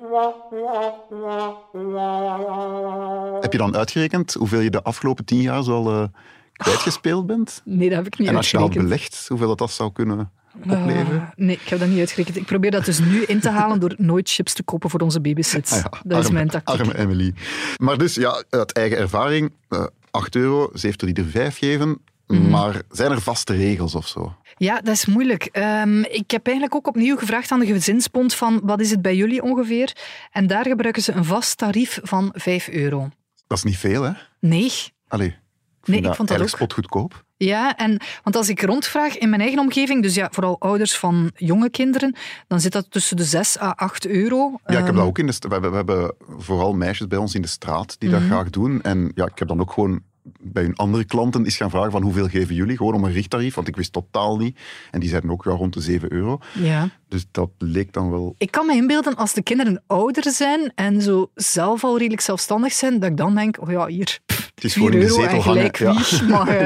Heb 3.40 3.52
je 3.52 3.58
dan 3.58 3.76
uitgerekend 3.76 4.34
hoeveel 4.34 4.60
je 4.60 4.70
de 4.70 4.82
afgelopen 4.82 5.24
tien 5.24 5.40
jaar 5.40 5.62
zo 5.62 5.72
al 5.72 5.90
eh, 5.90 6.08
kwijtgespeeld 6.52 7.26
bent? 7.26 7.62
Nee, 7.64 7.88
dat 7.88 7.98
heb 7.98 8.06
ik 8.06 8.18
niet 8.18 8.28
En 8.28 8.36
als 8.36 8.50
je 8.50 8.58
dat 8.58 8.72
belegd, 8.72 9.24
hoeveel 9.28 9.48
dat, 9.48 9.58
dat 9.58 9.70
zou 9.70 9.92
kunnen 9.92 10.30
opleveren? 10.62 11.20
Ah, 11.20 11.28
nee, 11.36 11.56
ik 11.56 11.68
heb 11.68 11.78
dat 11.78 11.88
niet 11.88 11.98
uitgerekend. 11.98 12.36
Ik 12.36 12.46
probeer 12.46 12.70
dat 12.70 12.84
dus 12.84 12.98
nu 12.98 13.22
in 13.22 13.40
te 13.40 13.50
halen 13.50 13.80
door 13.80 13.94
nooit 13.96 14.30
chips 14.30 14.52
te 14.52 14.62
kopen 14.62 14.90
voor 14.90 15.00
onze 15.00 15.20
babysits. 15.20 15.72
Ah 15.72 15.78
ja, 15.78 16.00
dat 16.04 16.24
is 16.24 16.30
mijn 16.30 16.48
tactiek. 16.48 16.80
Arme 16.80 16.98
Emily. 16.98 17.34
Maar 17.76 17.98
dus, 17.98 18.14
ja, 18.14 18.44
uit 18.50 18.72
eigen 18.72 18.98
ervaring, 18.98 19.52
eh 19.68 19.84
8 20.10 20.36
euro, 20.36 20.70
ze 20.74 20.86
heeft 20.86 21.02
er 21.02 21.08
ieder 21.08 21.24
5 21.24 21.58
geven. 21.58 22.00
Mhm. 22.26 22.50
Maar 22.50 22.82
zijn 22.90 23.10
er 23.10 23.20
vaste 23.20 23.54
regels 23.54 23.94
of 23.94 24.08
zo? 24.08 24.34
Ja, 24.62 24.80
dat 24.80 24.94
is 24.94 25.06
moeilijk. 25.06 25.44
Ehm, 25.44 26.02
ik 26.02 26.30
heb 26.30 26.46
eigenlijk 26.46 26.76
ook 26.76 26.86
opnieuw 26.86 27.16
gevraagd 27.16 27.50
aan 27.50 27.60
de 27.60 27.66
gezinsbond 27.66 28.34
van 28.34 28.60
wat 28.62 28.80
is 28.80 28.90
het 28.90 29.02
bij 29.02 29.16
jullie 29.16 29.42
ongeveer? 29.42 29.96
En 30.30 30.46
daar 30.46 30.66
gebruiken 30.66 31.02
ze 31.02 31.12
een 31.12 31.24
vast 31.24 31.56
tarief 31.58 31.98
van 32.02 32.30
5 32.34 32.68
euro. 32.68 33.08
Dat 33.46 33.58
is 33.58 33.64
niet 33.64 33.76
veel, 33.76 34.02
hè? 34.02 34.12
Nee. 34.40 34.70
Allee, 35.08 35.28
ik 35.28 35.88
Nee, 35.88 36.00
ik 36.02 36.14
vond 36.14 36.28
dat 36.28 36.40
ook. 36.40 36.48
spotgoedkoop. 36.48 37.24
Ja, 37.36 37.76
en, 37.76 38.00
want 38.22 38.36
als 38.36 38.48
ik 38.48 38.62
rondvraag 38.62 39.18
in 39.18 39.28
mijn 39.28 39.40
eigen 39.40 39.58
omgeving, 39.58 40.02
dus 40.02 40.14
ja, 40.14 40.28
vooral 40.30 40.60
ouders 40.60 40.98
van 40.98 41.30
jonge 41.34 41.70
kinderen, 41.70 42.14
dan 42.46 42.60
zit 42.60 42.72
dat 42.72 42.90
tussen 42.90 43.16
de 43.16 43.24
6 43.24 43.58
à 43.60 43.70
8 43.76 44.06
euro. 44.06 44.50
Ja, 44.50 44.56
ik 44.66 44.76
heb 44.76 44.86
Ehm, 44.86 44.94
dat 44.96 45.04
ook 45.06 45.18
in 45.18 45.26
de... 45.26 45.34
We 45.40 45.48
hebben, 45.52 45.70
we 45.70 45.76
hebben 45.76 46.14
vooral 46.38 46.72
meisjes 46.72 47.06
bij 47.06 47.18
ons 47.18 47.34
in 47.34 47.42
de 47.42 47.48
straat 47.48 47.96
die 47.98 48.08
Mhm. 48.10 48.18
dat 48.18 48.28
graag 48.28 48.50
doen. 48.50 48.82
En 48.82 49.12
ja, 49.14 49.24
ik 49.26 49.38
heb 49.38 49.48
dan 49.48 49.60
ook 49.60 49.72
gewoon 49.72 50.02
bij 50.40 50.62
hun 50.62 50.76
andere 50.76 51.04
klanten 51.04 51.44
eens 51.44 51.56
gaan 51.56 51.70
vragen 51.70 51.90
van 51.90 52.02
hoeveel 52.02 52.28
geven 52.28 52.54
jullie? 52.54 52.76
Gewoon 52.76 52.94
om 52.94 53.04
een 53.04 53.12
richttarief, 53.12 53.54
want 53.54 53.68
ik 53.68 53.76
wist 53.76 53.92
totaal 53.92 54.36
niet. 54.36 54.58
En 54.90 55.00
die 55.00 55.08
zeiden 55.08 55.30
ook 55.30 55.44
ja, 55.44 55.50
rond 55.50 55.74
de 55.74 55.80
7 55.80 56.12
euro. 56.12 56.38
Ja. 56.54 56.88
Dus 57.08 57.24
dat 57.30 57.50
leek 57.58 57.92
dan 57.92 58.10
wel... 58.10 58.34
Ik 58.38 58.50
kan 58.50 58.66
me 58.66 58.74
inbeelden 58.74 59.16
als 59.16 59.32
de 59.32 59.42
kinderen 59.42 59.82
ouder 59.86 60.30
zijn 60.30 60.72
en 60.74 61.02
zo 61.02 61.30
zelf 61.34 61.84
al 61.84 61.98
redelijk 61.98 62.22
zelfstandig 62.22 62.72
zijn, 62.72 62.98
dat 63.00 63.10
ik 63.10 63.16
dan 63.16 63.34
denk, 63.34 63.60
oh 63.62 63.70
ja, 63.70 63.86
hier, 63.86 64.18
Het 64.54 64.64
is 64.64 64.72
4 64.72 64.82
gewoon 64.82 64.92
in 64.92 64.98
de 65.00 65.06
euro 65.06 65.20
zetel 65.20 65.36
en 65.36 65.42
hangen. 65.42 65.58
gelijk 65.74 65.76
Ja, 65.78 66.18
wie 66.18 66.28
mag 66.28 66.48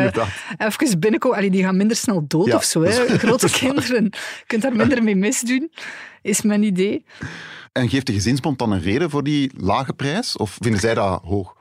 eh, 0.69 0.76
even 0.78 0.99
binnenkomen. 1.00 1.37
Allee, 1.38 1.50
die 1.50 1.62
gaan 1.62 1.76
minder 1.76 1.96
snel 1.96 2.25
dood 2.28 2.46
Ja, 2.46 2.56
of 2.56 2.64
zo. 2.64 2.81
is- 2.81 2.96
Hè. 2.96 3.19
Grote 3.19 3.46
is 3.52 3.58
kinderen, 3.58 4.05
je 4.05 4.44
kunt 4.46 4.62
daar 4.62 4.76
minder 4.76 5.02
mee 5.02 5.16
misdoen, 5.16 5.70
is 6.22 6.43
mijn 6.43 6.62
idee. 6.62 7.05
En 7.72 7.88
geeft 7.88 8.06
de 8.06 8.12
gezinsbond 8.12 8.58
dan 8.58 8.72
een 8.72 8.81
reden 8.82 9.11
voor 9.11 9.22
die 9.25 9.50
lage 9.56 9.93
prijs? 9.93 10.37
Of 10.37 10.56
vinden 10.61 10.81
zij 10.81 10.94
dat 10.94 11.22
hoog? 11.22 11.55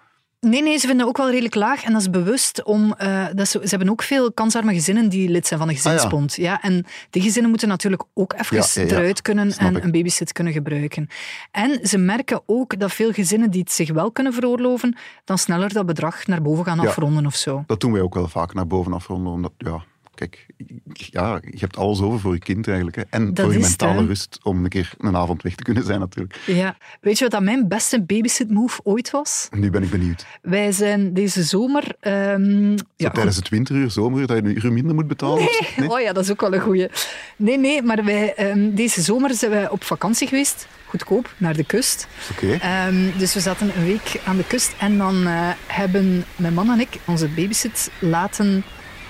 Nee, 0.44 0.62
nee, 0.64 0.78
ze 0.78 0.88
vinden 0.88 1.08
ook 1.08 1.18
wel 1.18 1.30
redelijk 1.30 1.56
laag. 1.56 1.84
En 1.84 1.92
dat 1.92 2.02
is 2.02 2.10
bewust 2.10 2.64
om... 2.64 2.94
eh, 2.94 3.26
dat 3.34 3.48
ze, 3.48 3.60
ze 3.64 3.70
hebben 3.70 3.90
ook 3.90 4.04
veel 4.04 4.32
kansarme 4.34 4.74
gezinnen 4.74 5.10
die 5.10 5.30
lid 5.30 5.48
zijn 5.48 5.60
van 5.60 5.68
de 5.70 5.76
gezinsbond. 5.76 6.36
ja. 6.36 6.62
en 6.62 6.86
die 7.10 7.22
gezinnen 7.22 7.50
moeten 7.50 7.68
natuurlijk 7.68 8.04
ook 8.14 8.34
even 8.34 8.58
Ah, 8.60 8.64
Ja, 8.74 8.82
ja, 8.82 8.88
ja. 8.88 8.94
eruit 8.98 9.22
kunnen 9.22 9.52
Snap 9.52 9.68
en 9.68 9.76
ik. 9.76 9.84
een 9.84 9.92
babysit 9.92 10.32
kunnen 10.32 10.54
gebruiken. 10.54 11.08
En 11.52 11.80
ze 11.88 11.98
merken 11.98 12.42
ook 12.46 12.80
dat 12.80 12.92
veel 12.92 13.12
gezinnen 13.12 13.52
die 13.52 13.62
het 13.62 13.72
zich 13.72 13.92
wel 13.92 14.12
kunnen 14.12 14.34
veroorloven, 14.34 14.98
dan 15.26 15.38
sneller 15.38 15.74
dat 15.74 15.86
bedrag 15.86 16.28
naar 16.28 16.42
boven 16.42 16.66
gaan 16.66 16.80
afronden 16.80 17.26
of 17.26 17.36
zo. 17.36 17.64
Dat 17.68 17.80
doen 17.80 17.92
wij 17.92 18.02
ook 18.02 18.14
wel 18.14 18.28
vaak 18.28 18.54
naar 18.54 18.68
boven 18.68 18.94
afronden. 18.94 19.34
Omdat, 19.34 19.52
ja, 19.58 19.84
kijk, 20.16 20.46
ja, 20.94 21.40
je 21.42 21.60
hebt 21.60 21.78
alles 21.78 22.02
over 22.02 22.20
voor 22.20 22.34
je 22.34 22.40
kind 22.40 22.68
eigenlijk. 22.68 22.96
Hè. 22.96 23.04
En 23.10 23.34
Dat 23.34 23.46
voor 23.46 23.54
je 23.54 23.60
het, 23.60 23.68
mentale 23.68 24.06
rust 24.06 24.40
om 24.44 24.64
een 24.64 24.70
keer 24.70 24.94
een 24.98 25.16
avond 25.16 25.42
weg 25.42 25.56
te 25.56 25.64
kunnen 25.64 25.84
zijn 25.84 26.00
natuurlijk. 26.00 26.40
Ja. 26.46 26.78
Weet 27.02 27.18
je 27.18 27.24
wat 27.24 27.34
dat 27.34 27.44
mijn 27.44 27.68
beste 27.68 28.02
babysit 28.04 28.50
move 28.50 28.80
ooit 28.84 29.12
was? 29.12 29.48
Nu 29.52 29.70
ben 29.70 29.84
ik 29.84 29.90
benieuwd. 29.90 30.26
Wij 30.42 30.72
zijn 30.72 31.14
deze 31.14 31.44
zomer... 31.44 31.84
Zo 32.04 32.76
ja, 32.96 33.10
tijdens 33.10 33.36
het 33.36 33.50
winteruur, 33.50 33.92
zomeruur, 33.92 34.28
dat 34.28 34.38
je 34.38 34.44
een 34.44 34.66
uur 34.66 34.74
minder 34.74 34.96
moet 34.96 35.08
betalen? 35.08 35.50
Nee. 35.78 35.90
Oh 35.90 36.00
ja, 36.00 36.14
dat 36.14 36.24
is 36.24 36.32
ook 36.32 36.42
wel 36.42 36.54
een 36.54 36.60
goeie. 36.62 36.90
Nee, 37.36 37.58
nee, 37.58 37.82
maar 37.82 38.04
wij, 38.04 38.34
ehm, 38.36 38.76
deze 38.76 39.02
zomer 39.02 39.34
zijn 39.34 39.52
wij 39.52 39.70
op 39.70 39.84
vakantie 39.84 40.28
geweest. 40.28 40.68
Goedkoop, 40.86 41.34
naar 41.38 41.56
de 41.56 41.64
kust. 41.64 42.08
Oké. 42.32 42.52
Ehm, 42.52 43.18
dus 43.18 43.34
we 43.34 43.40
zaten 43.40 43.78
een 43.78 43.86
week 43.86 44.22
aan 44.26 44.38
de 44.38 44.48
kust. 44.48 44.76
En 44.80 44.98
dan 44.98 45.28
eh, 45.28 45.50
hebben 45.68 46.26
mijn 46.36 46.54
man 46.54 46.70
en 46.70 46.80
ik 46.80 47.00
onze 47.06 47.28
babysit 47.28 47.92
laten 48.00 48.64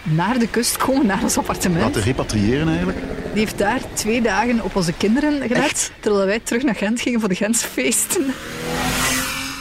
naar 0.04 0.40
de 0.40 0.48
kust 0.48 0.78
komen, 0.78 1.06
naar 1.06 1.24
ons 1.24 1.38
appartement. 1.38 1.82
Laten 1.82 2.02
repatriëren 2.02 2.68
eigenlijk. 2.68 2.98
Die 3.34 3.40
heeft 3.40 3.58
daar 3.58 3.82
twee 3.94 4.22
dagen 4.22 4.64
op 4.64 4.76
onze 4.76 4.94
kinderen 4.94 5.48
gelet. 5.48 5.92
Terwijl 6.00 6.26
wij 6.26 6.40
terug 6.40 6.64
naar 6.64 6.76
Gent 6.76 7.02
gingen 7.02 7.20
voor 7.20 7.30
de 7.30 7.36
Gentsfeesten. 7.36 8.26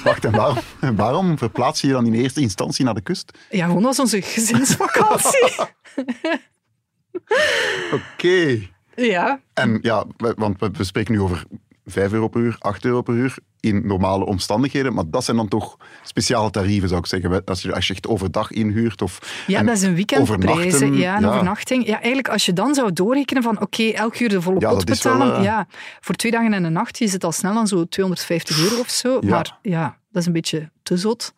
Wacht, 0.04 0.24
en 0.24 0.32
waarom, 0.32 0.58
waarom 0.96 1.38
verplaats 1.38 1.80
je 1.80 1.86
je 1.86 1.92
dan 1.92 2.06
in 2.06 2.14
eerste 2.14 2.40
instantie 2.40 2.84
naar 2.84 2.94
de 2.94 3.00
kust? 3.00 3.38
Ja, 3.50 3.66
gewoon 3.66 3.84
als 3.84 3.98
onze 3.98 4.22
gezinsvakantie. 4.22 5.52
Oké. 7.92 8.68
ja. 8.96 9.40
En 9.54 9.78
ja, 9.82 10.04
want 10.16 10.60
we 10.60 10.70
we 10.72 10.84
spreken 10.84 11.12
nu 11.12 11.20
over 11.20 11.44
5 11.92 12.12
euro 12.12 12.28
per 12.28 12.40
uur, 12.40 12.56
8 12.58 12.84
euro 12.84 13.02
per 13.02 13.14
uur 13.14 13.34
in 13.60 13.86
normale 13.86 14.24
omstandigheden. 14.24 14.94
Maar 14.94 15.04
dat 15.06 15.24
zijn 15.24 15.36
dan 15.36 15.48
toch 15.48 15.76
speciale 16.02 16.50
tarieven, 16.50 16.88
zou 16.88 17.00
ik 17.00 17.06
zeggen. 17.06 17.44
Als 17.44 17.62
je, 17.62 17.74
als 17.74 17.86
je 17.86 17.92
echt 17.92 18.06
overdag 18.08 18.50
inhuurt 18.50 19.02
of... 19.02 19.44
Ja, 19.46 19.62
dat 19.62 19.76
is 19.76 19.82
een 19.82 20.06
overnachten, 20.20 20.96
Ja, 20.96 21.16
een 21.16 21.22
ja. 21.22 21.28
overnachting. 21.28 21.86
Ja, 21.86 21.94
eigenlijk 21.96 22.28
als 22.28 22.46
je 22.46 22.52
dan 22.52 22.74
zou 22.74 22.92
doorrekenen 22.92 23.42
van 23.42 23.60
oké, 23.60 23.82
elk 23.88 24.18
uur 24.18 24.28
de 24.28 24.42
volle 24.42 24.60
Ja, 24.60 24.68
pot 24.74 24.84
wel, 24.84 24.94
betalen. 25.16 25.36
eh, 25.36 25.44
Ja, 25.44 25.66
voor 26.00 26.14
twee 26.14 26.32
dagen 26.32 26.52
en 26.52 26.64
een 26.64 26.72
nacht 26.72 27.00
is 27.00 27.12
het 27.12 27.24
al 27.24 27.32
snel 27.32 27.56
aan 27.56 27.66
zo 27.66 27.84
250 27.88 28.58
euro 28.70 28.80
of 28.80 28.90
zo. 28.90 29.18
Ja. 29.20 29.28
Maar 29.28 29.58
ja, 29.62 29.96
dat 30.12 30.20
is 30.22 30.26
een 30.26 30.32
beetje 30.32 30.70
te 30.82 30.96
zot. 30.96 31.32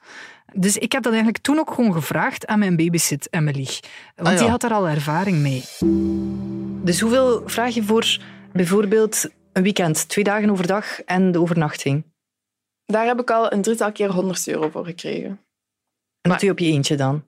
Dus 0.56 0.76
ik 0.76 0.92
heb 0.92 1.02
dat 1.02 1.12
eigenlijk 1.12 1.42
toen 1.42 1.58
ook 1.58 1.70
gewoon 1.74 1.92
gevraagd 1.92 2.46
aan 2.46 2.58
mijn 2.58 2.76
babysit, 2.76 3.28
Emily. 3.30 3.68
Want 4.16 4.28
Ah, 4.28 4.38
die 4.38 4.48
had 4.48 4.60
daar 4.60 4.72
al 4.72 4.88
ervaring 4.88 5.38
mee. 5.38 5.64
Dus 6.84 7.00
hoeveel 7.00 7.42
vraag 7.46 7.74
je 7.74 7.82
voor 7.82 8.18
bijvoorbeeld 8.52 9.28
een 9.54 9.62
weekend, 9.62 10.08
twee 10.08 10.24
dagen 10.24 10.50
overdag 10.50 11.02
en 11.02 11.32
de 11.32 11.40
overnachting? 11.40 12.04
Daar 12.86 13.06
heb 13.06 13.20
ik 13.20 13.30
al 13.30 13.52
een 13.52 13.62
drietal 13.62 13.92
keer 13.92 14.10
100 14.10 14.48
euro 14.48 14.68
voor 14.68 14.84
gekregen. 14.84 15.40
En 16.20 16.30
dat 16.30 16.38
doe 16.38 16.48
je 16.48 16.50
op 16.50 16.58
je 16.58 16.66
eentje 16.66 16.96
dan? 16.96 17.24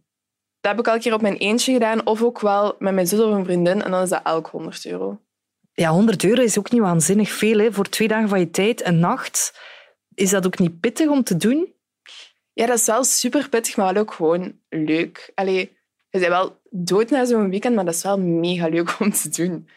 Dat 0.61 0.71
heb 0.71 0.80
ik 0.80 0.88
al 0.88 0.95
een 0.95 1.00
keer 1.00 1.14
op 1.14 1.21
mijn 1.21 1.37
eentje 1.37 1.73
gedaan, 1.73 2.06
of 2.06 2.23
ook 2.23 2.40
wel 2.40 2.76
met 2.78 2.95
mijn 2.95 3.06
zus 3.06 3.21
of 3.21 3.35
een 3.35 3.45
vriendin, 3.45 3.83
en 3.83 3.90
dan 3.90 4.02
is 4.02 4.09
dat 4.09 4.21
elk 4.25 4.47
100 4.47 4.87
euro. 4.87 5.21
Ja, 5.73 5.90
100 5.90 6.25
euro 6.25 6.42
is 6.42 6.59
ook 6.59 6.71
niet 6.71 6.80
waanzinnig 6.80 7.30
veel. 7.30 7.59
Hè. 7.59 7.73
Voor 7.73 7.88
twee 7.88 8.09
dagen 8.09 8.28
van 8.28 8.38
je 8.38 8.50
tijd, 8.50 8.85
een 8.87 8.99
nacht. 8.99 9.59
Is 10.14 10.30
dat 10.30 10.47
ook 10.47 10.59
niet 10.59 10.80
pittig 10.80 11.09
om 11.09 11.23
te 11.23 11.37
doen? 11.37 11.75
Ja, 12.52 12.66
dat 12.66 12.78
is 12.78 12.87
wel 12.87 13.04
super 13.04 13.49
pittig, 13.49 13.76
maar 13.76 13.97
ook 13.97 14.12
gewoon 14.12 14.61
leuk. 14.68 15.33
Allee, 15.35 15.78
je 16.09 16.18
bent 16.18 16.26
wel 16.26 16.61
dood 16.71 17.11
na 17.11 17.25
zo'n 17.25 17.50
weekend, 17.50 17.75
maar 17.75 17.85
dat 17.85 17.95
is 17.95 18.02
wel 18.02 18.21
mega 18.21 18.68
leuk 18.68 18.97
om 19.00 19.12
te 19.12 19.28
doen. 19.28 19.68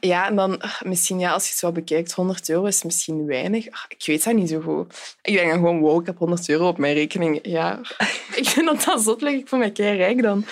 Ja, 0.00 0.26
en 0.28 0.36
dan 0.36 0.58
ah, 0.60 0.80
misschien, 0.82 1.18
ja, 1.18 1.32
als 1.32 1.44
je 1.44 1.50
het 1.50 1.58
zo 1.58 1.72
bekijkt, 1.72 2.12
100 2.12 2.48
euro 2.48 2.64
is 2.64 2.82
misschien 2.82 3.26
weinig. 3.26 3.66
Ah, 3.70 3.84
Ik 3.88 4.06
weet 4.06 4.24
dat 4.24 4.34
niet 4.34 4.48
zo 4.48 4.60
goed. 4.60 5.16
Ik 5.22 5.34
denk 5.34 5.48
dan 5.48 5.58
gewoon, 5.58 5.80
wow, 5.80 6.00
ik 6.00 6.06
heb 6.06 6.18
100 6.18 6.48
euro 6.48 6.68
op 6.68 6.78
mijn 6.78 6.94
rekening. 6.94 7.38
Ja, 7.42 7.80
ik 8.40 8.46
vind 8.46 8.66
dat 8.66 8.84
dat 8.84 9.02
zot. 9.02 9.22
Ik 9.22 9.48
voel 9.48 9.58
me 9.58 9.72
kei 9.72 9.96
rijk 9.96 10.22
dan. 10.22 10.44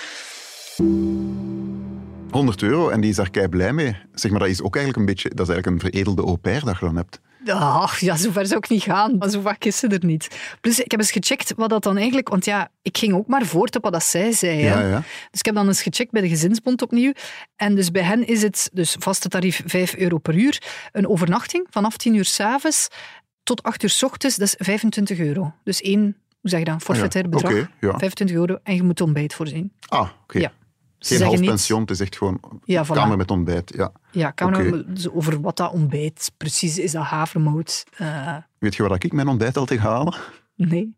100 2.34 2.62
euro 2.62 2.88
en 2.88 3.00
die 3.00 3.10
is 3.10 3.16
daar 3.16 3.30
kei 3.30 3.48
blij 3.48 3.72
mee. 3.72 3.96
Zeg 4.12 4.30
maar, 4.30 4.40
dat 4.40 4.48
is 4.48 4.62
ook 4.62 4.76
eigenlijk 4.76 5.06
een 5.06 5.14
beetje... 5.14 5.28
Dat 5.28 5.48
is 5.48 5.54
eigenlijk 5.54 5.84
een 5.84 5.90
veredelde 5.90 6.22
au 6.22 6.36
pair 6.36 6.64
dat 6.64 6.78
je 6.78 6.84
dan 6.84 6.96
hebt. 6.96 7.20
Ach, 7.46 7.98
ja, 7.98 8.16
zover 8.16 8.46
zou 8.46 8.58
ik 8.58 8.68
niet 8.68 8.82
gaan. 8.82 9.16
Maar 9.18 9.30
zo 9.30 9.40
vaak 9.40 9.64
is 9.64 9.78
ze 9.78 9.88
er 9.88 10.04
niet. 10.04 10.56
Plus, 10.60 10.80
ik 10.80 10.90
heb 10.90 11.00
eens 11.00 11.10
gecheckt 11.10 11.52
wat 11.56 11.70
dat 11.70 11.82
dan 11.82 11.96
eigenlijk... 11.96 12.28
Want 12.28 12.44
ja, 12.44 12.68
ik 12.82 12.98
ging 12.98 13.14
ook 13.14 13.26
maar 13.26 13.46
voort 13.46 13.76
op 13.76 13.82
wat 13.82 13.92
dat 13.92 14.02
zij 14.02 14.32
zei. 14.32 14.62
Hè. 14.62 14.80
Ja, 14.80 14.88
ja. 14.88 15.02
Dus 15.30 15.38
ik 15.38 15.44
heb 15.44 15.54
dan 15.54 15.66
eens 15.66 15.82
gecheckt 15.82 16.10
bij 16.10 16.20
de 16.20 16.28
Gezinsbond 16.28 16.82
opnieuw. 16.82 17.12
En 17.56 17.74
dus 17.74 17.90
bij 17.90 18.02
hen 18.02 18.26
is 18.26 18.42
het 18.42 18.70
dus 18.72 18.96
vaste 18.98 19.28
tarief 19.28 19.62
5 19.66 19.94
euro 19.94 20.18
per 20.18 20.34
uur. 20.34 20.62
Een 20.92 21.08
overnachting 21.08 21.66
vanaf 21.70 21.96
10 21.96 22.14
uur 22.14 22.24
s'avonds 22.24 22.88
tot 23.42 23.62
8 23.62 23.82
uur 23.82 23.90
s 23.90 24.02
ochtends, 24.02 24.36
dat 24.36 24.46
is 24.46 24.54
25 24.58 25.18
euro. 25.18 25.52
Dus 25.64 25.80
één, 25.80 26.00
hoe 26.40 26.50
zeg 26.50 26.58
je 26.58 26.64
dat, 26.64 26.82
forfaitair 26.82 27.28
bedrag. 27.28 27.52
Oké, 27.52 27.70
ja. 27.80 27.98
25 27.98 28.36
euro 28.36 28.58
en 28.62 28.74
je 28.74 28.82
moet 28.82 29.00
ontbijt 29.00 29.34
voorzien. 29.34 29.72
Ah, 29.88 30.08
oké. 30.22 30.38
Ja. 30.38 30.52
Ze 31.04 31.14
Geen 31.16 31.26
half 31.26 31.38
niet- 31.40 31.48
pension, 31.48 31.80
het 31.80 31.90
is 31.90 32.00
echt 32.00 32.16
gewoon 32.16 32.40
Ja, 32.64 32.84
voilà. 32.84 32.88
kamer 32.92 33.16
met 33.16 33.30
ontbijt. 33.30 33.72
Ja. 33.76 33.92
Ja, 34.10 34.32
we 34.34 34.84
zo 34.94 35.10
over 35.14 35.40
wat 35.40 35.56
dat 35.56 35.72
ontbijt 35.72 36.30
precies 36.36 36.78
is, 36.78 36.92
dat 36.92 37.02
havermout. 37.04 37.84
Eh, 37.96 38.36
Weet 38.58 38.74
je 38.74 38.82
waar 38.82 39.04
ik 39.04 39.12
mijn 39.12 39.28
ontbijt 39.28 39.56
altijd 39.56 39.80
ga 39.80 39.88
halen? 39.90 40.14
nee. 40.56 40.94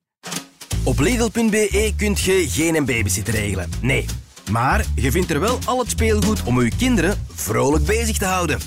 Op 0.84 0.98
Lidl.be 0.98 1.92
kunt 1.96 2.20
je 2.20 2.44
geen 2.48 2.84
babysitter 2.84 3.34
regelen. 3.34 3.68
Nee. 3.80 4.04
Maar 4.50 4.84
je 4.94 5.10
vindt 5.10 5.30
er 5.30 5.40
wel 5.40 5.58
al 5.64 5.78
het 5.78 5.90
speelgoed 5.90 6.42
om 6.42 6.58
uw 6.58 6.68
kinderen 6.78 7.26
vrolijk 7.34 7.84
bezig 7.84 8.18
te 8.18 8.24
houden. 8.24 8.58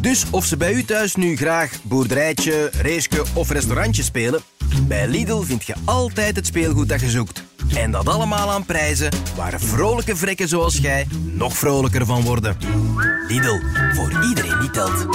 Dus 0.00 0.24
of 0.30 0.44
ze 0.44 0.56
bij 0.56 0.72
u 0.74 0.84
thuis 0.84 1.14
nu 1.14 1.36
graag 1.36 1.82
boerderijtje, 1.82 2.70
raceske 2.70 3.24
of 3.34 3.50
restaurantje 3.50 4.02
spelen, 4.02 4.40
bij 4.88 5.08
Lidl 5.08 5.40
vind 5.40 5.64
je 5.64 5.74
altijd 5.84 6.36
het 6.36 6.46
speelgoed 6.46 6.88
dat 6.88 7.00
je 7.00 7.10
zoekt. 7.10 7.44
En 7.74 7.90
dat 7.90 8.08
allemaal 8.08 8.50
aan 8.50 8.64
prijzen 8.64 9.10
waar 9.36 9.60
vrolijke 9.60 10.16
vrekken 10.16 10.48
zoals 10.48 10.76
jij 10.76 11.06
nog 11.22 11.56
vrolijker 11.56 12.06
van 12.06 12.22
worden. 12.22 12.56
Lidl, 13.28 13.58
voor 13.94 14.24
iedereen 14.28 14.60
die 14.60 14.70
telt. 14.70 15.06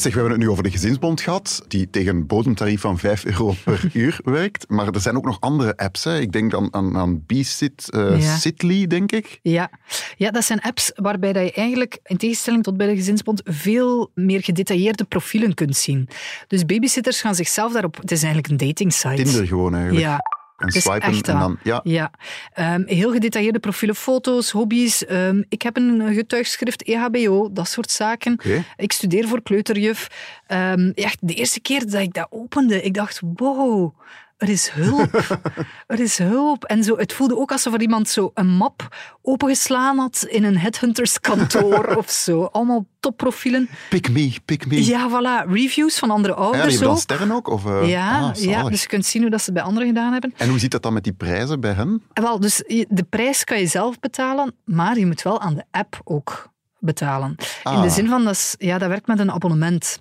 Zeg, 0.00 0.12
we 0.12 0.18
hebben 0.18 0.38
het 0.38 0.46
nu 0.46 0.50
over 0.50 0.62
de 0.62 0.70
gezinsbond 0.70 1.20
gehad, 1.20 1.64
die 1.68 1.90
tegen 1.90 2.16
een 2.16 2.26
bodemtarief 2.26 2.80
van 2.80 2.98
5 2.98 3.24
euro 3.24 3.54
per 3.64 3.90
uur 3.92 4.20
werkt. 4.24 4.68
Maar 4.68 4.88
er 4.88 5.00
zijn 5.00 5.16
ook 5.16 5.24
nog 5.24 5.40
andere 5.40 5.76
apps. 5.76 6.04
Hè. 6.04 6.18
Ik 6.18 6.32
denk 6.32 6.54
aan, 6.54 6.74
aan, 6.74 6.96
aan 6.96 7.24
B-Sit, 7.26 7.90
eh, 7.90 8.20
Ja. 8.20 8.36
Sitly, 8.36 8.86
denk 8.86 9.12
ik. 9.12 9.38
Ja. 9.42 9.70
ja, 10.16 10.30
dat 10.30 10.44
zijn 10.44 10.60
apps 10.60 10.92
waarbij 10.94 11.32
dat 11.32 11.44
je 11.44 11.52
eigenlijk, 11.52 11.98
in 12.02 12.16
tegenstelling 12.16 12.62
tot 12.62 12.76
bij 12.76 12.86
de 12.86 12.96
Gezinsbond, 12.96 13.40
veel 13.44 14.10
meer 14.14 14.42
gedetailleerde 14.42 15.04
profielen 15.04 15.54
kunt 15.54 15.76
zien. 15.76 16.08
Dus 16.46 16.64
babysitters 16.64 17.20
gaan 17.20 17.34
zichzelf 17.34 17.72
daarop... 17.72 17.96
Het 17.96 18.10
is 18.10 18.22
eigenlijk 18.22 18.52
een 18.52 18.66
dating 18.68 18.92
site. 18.92 19.22
Tinder 19.22 19.46
gewoon 19.46 19.74
eigenlijk. 19.74 20.04
Ja. 20.04 20.38
En 20.60 20.66
Het 20.66 20.76
is 20.76 20.82
swipen 20.82 21.08
echt 21.08 21.28
en 21.28 21.38
dan... 21.38 21.58
Ja, 21.62 21.80
Ja, 21.84 22.10
Ehm, 22.52 22.82
heel 22.86 23.12
gedetailleerde 23.12 23.58
profielen, 23.58 23.96
foto's, 23.96 24.50
hobby's. 24.50 25.04
Ehm, 25.06 25.42
ik 25.48 25.62
heb 25.62 25.76
een 25.76 26.14
getuigschrift 26.14 26.82
EHBO, 26.82 27.52
dat 27.52 27.68
soort 27.68 27.90
zaken. 27.90 28.40
Ik 28.76 28.92
studeer 28.92 29.28
voor 29.28 29.42
kleuterjuf. 29.42 30.08
Ehm, 30.46 30.90
echt, 30.94 31.18
de 31.20 31.34
eerste 31.34 31.60
keer 31.60 31.90
dat 31.90 32.00
ik 32.00 32.14
dat 32.14 32.26
opende, 32.30 32.82
ik 32.82 32.94
dacht, 32.94 33.20
wow, 33.36 33.94
er 34.40 34.48
is 34.48 34.68
hulp. 34.70 35.38
er 35.86 36.00
is 36.00 36.18
hulp. 36.18 36.64
En 36.64 36.84
zo, 36.84 36.96
het 36.96 37.12
voelde 37.12 37.36
ook 37.36 37.52
alsof 37.52 37.74
er 37.74 37.80
iemand 37.80 38.08
zo 38.08 38.30
een 38.34 38.48
map 38.48 38.96
opengeslaan 39.22 39.98
had 39.98 40.24
in 40.28 40.44
een 40.44 40.58
headhunterskantoor 40.58 41.84
of 41.96 42.10
zo. 42.10 42.42
Allemaal 42.44 42.86
topprofielen. 43.00 43.68
pick 43.88 44.10
me, 44.10 44.32
pick 44.44 44.66
me. 44.66 44.84
Ja, 44.86 45.08
voilà. 45.10 45.50
Reviews 45.50 45.98
van 45.98 46.10
andere 46.10 46.34
Ah 46.34 46.38
ja, 46.44 46.50
die 46.50 46.54
ouders 46.60 46.70
hebben 46.70 46.86
dan 46.88 46.96
ook. 46.96 47.02
sterren 47.02 47.32
ook? 47.32 47.48
Of, 47.48 47.66
eh, 47.66 47.88
Ja, 47.88 48.18
ah, 48.20 48.34
ja, 48.34 48.68
dus 48.68 48.80
je 48.82 48.86
kunt 48.88 49.06
zien 49.06 49.22
hoe 49.22 49.30
dat 49.30 49.38
ze 49.40 49.44
het 49.44 49.54
bij 49.54 49.62
anderen 49.62 49.88
gedaan 49.88 50.12
hebben. 50.12 50.34
En 50.36 50.48
hoe 50.48 50.58
zit 50.58 50.70
dat 50.70 50.82
dan 50.82 50.92
met 50.92 51.04
die 51.04 51.12
prijzen 51.12 51.60
bij 51.60 51.72
hen? 51.72 52.02
En 52.12 52.22
Wel, 52.22 52.40
dus 52.40 52.62
je- 52.66 52.86
de 52.88 53.02
prijs 53.10 53.44
kan 53.44 53.58
je 53.58 53.66
zelf 53.66 53.98
betalen, 53.98 54.52
maar 54.64 54.98
je 54.98 55.06
moet 55.06 55.22
wel 55.22 55.40
aan 55.40 55.54
de 55.54 55.64
app 55.70 56.00
ook 56.04 56.48
betalen. 56.78 57.30
In 57.38 57.46
Ah. 57.62 57.82
de 57.82 57.90
zin 57.90 58.08
van, 58.08 58.24
dat, 58.24 58.32
is, 58.34 58.54
ja, 58.58 58.78
dat 58.78 58.88
werkt 58.88 59.06
met 59.06 59.18
een 59.18 59.30
abonnement. 59.32 60.00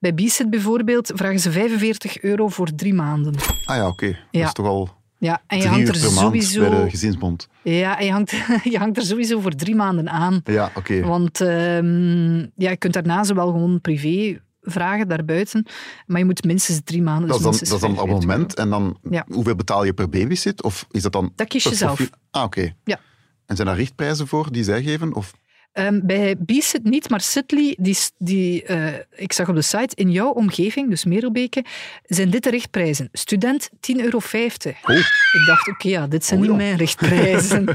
Bij 0.00 0.14
Bsit 0.14 0.50
bijvoorbeeld 0.50 1.12
vragen 1.14 1.38
ze 1.40 1.50
45 1.50 2.22
euro 2.22 2.48
voor 2.48 2.74
drie 2.74 2.94
maanden. 2.94 3.34
Ah 3.64 3.76
ja, 3.76 3.88
oké. 3.88 4.06
Dat 4.06 4.16
Ja. 4.30 4.46
is 4.46 4.52
toch 4.52 4.66
al 4.66 4.88
Ja, 5.18 5.42
en 5.46 5.58
je 5.58 5.68
hangt 5.68 5.88
er 5.88 5.92
per 5.92 6.02
maand 6.02 6.16
sowieso... 6.16 6.60
bij 6.70 6.82
de 6.84 6.90
gezinsbond. 6.90 7.48
Ja, 7.62 7.98
en 7.98 8.04
je 8.06 8.12
hangt, 8.12 8.30
je 8.72 8.78
hangt 8.78 8.96
er 8.96 9.02
sowieso 9.02 9.40
voor 9.40 9.54
drie 9.54 9.74
maanden 9.74 10.08
aan. 10.10 10.40
Ja, 10.44 10.70
oké. 10.74 11.00
Want 11.00 11.40
ehm, 11.40 12.38
ja, 12.38 12.70
je 12.70 12.76
kunt 12.76 12.92
daarna 12.92 13.24
zowel 13.24 13.46
gewoon 13.46 13.80
privé 13.80 14.40
vragen 14.62 15.08
daarbuiten, 15.08 15.66
maar 16.06 16.18
je 16.18 16.24
moet 16.24 16.44
minstens 16.44 16.80
drie 16.84 17.02
maanden... 17.02 17.28
Dat 17.28 17.36
is 17.36 17.42
dan, 17.42 17.50
dus 17.52 17.60
dat 17.60 17.72
is 17.72 17.80
dan 17.80 17.90
minstens 17.90 18.12
een 18.12 18.26
45 18.26 18.34
abonnement. 18.36 18.54
En 18.54 18.70
dan, 19.00 19.14
Ja. 19.16 19.34
hoeveel 19.34 19.54
betaal 19.54 19.84
je 19.84 19.92
per 19.92 20.08
babysit? 20.08 20.62
Of 20.62 20.86
is 20.90 21.02
dat 21.02 21.12
dan... 21.12 21.32
Dat 21.34 21.48
kies 21.48 21.64
je 21.64 21.74
zelf. 21.74 22.10
Ah, 22.30 22.42
oké. 22.44 22.72
Ja. 22.84 23.00
En 23.46 23.56
zijn 23.56 23.68
daar 23.68 23.76
richtprijzen 23.76 24.26
voor 24.26 24.52
die 24.52 24.64
zij 24.64 24.82
geven? 24.82 25.14
Of... 25.14 25.32
Ehm, 25.72 26.00
bij 26.02 26.36
Bsit 26.38 26.84
niet, 26.84 27.10
maar 27.10 27.20
Sitly, 27.20 27.76
die, 27.78 27.96
die, 28.18 28.62
eh, 28.64 28.92
ik 29.16 29.32
zag 29.32 29.48
op 29.48 29.54
de 29.54 29.62
site, 29.62 29.94
in 29.94 30.10
jouw 30.10 30.30
omgeving, 30.30 30.90
dus 30.90 31.04
Merelbeke, 31.04 31.64
zijn 32.06 32.30
dit 32.30 32.42
de 32.44 32.50
richtprijzen. 32.50 33.08
Student 33.12 33.70
10,50 33.80 34.04
euro. 34.04 34.18
Oh. 34.18 34.96
Ik 35.32 35.46
dacht, 35.46 35.68
oké, 35.68 35.88
ja, 35.88 36.06
dit 36.06 36.24
zijn 36.24 36.40
Oh, 36.40 36.46
niet 36.46 36.56
ja. 36.56 36.62
mijn 36.64 36.76
richtprijzen. 36.76 37.64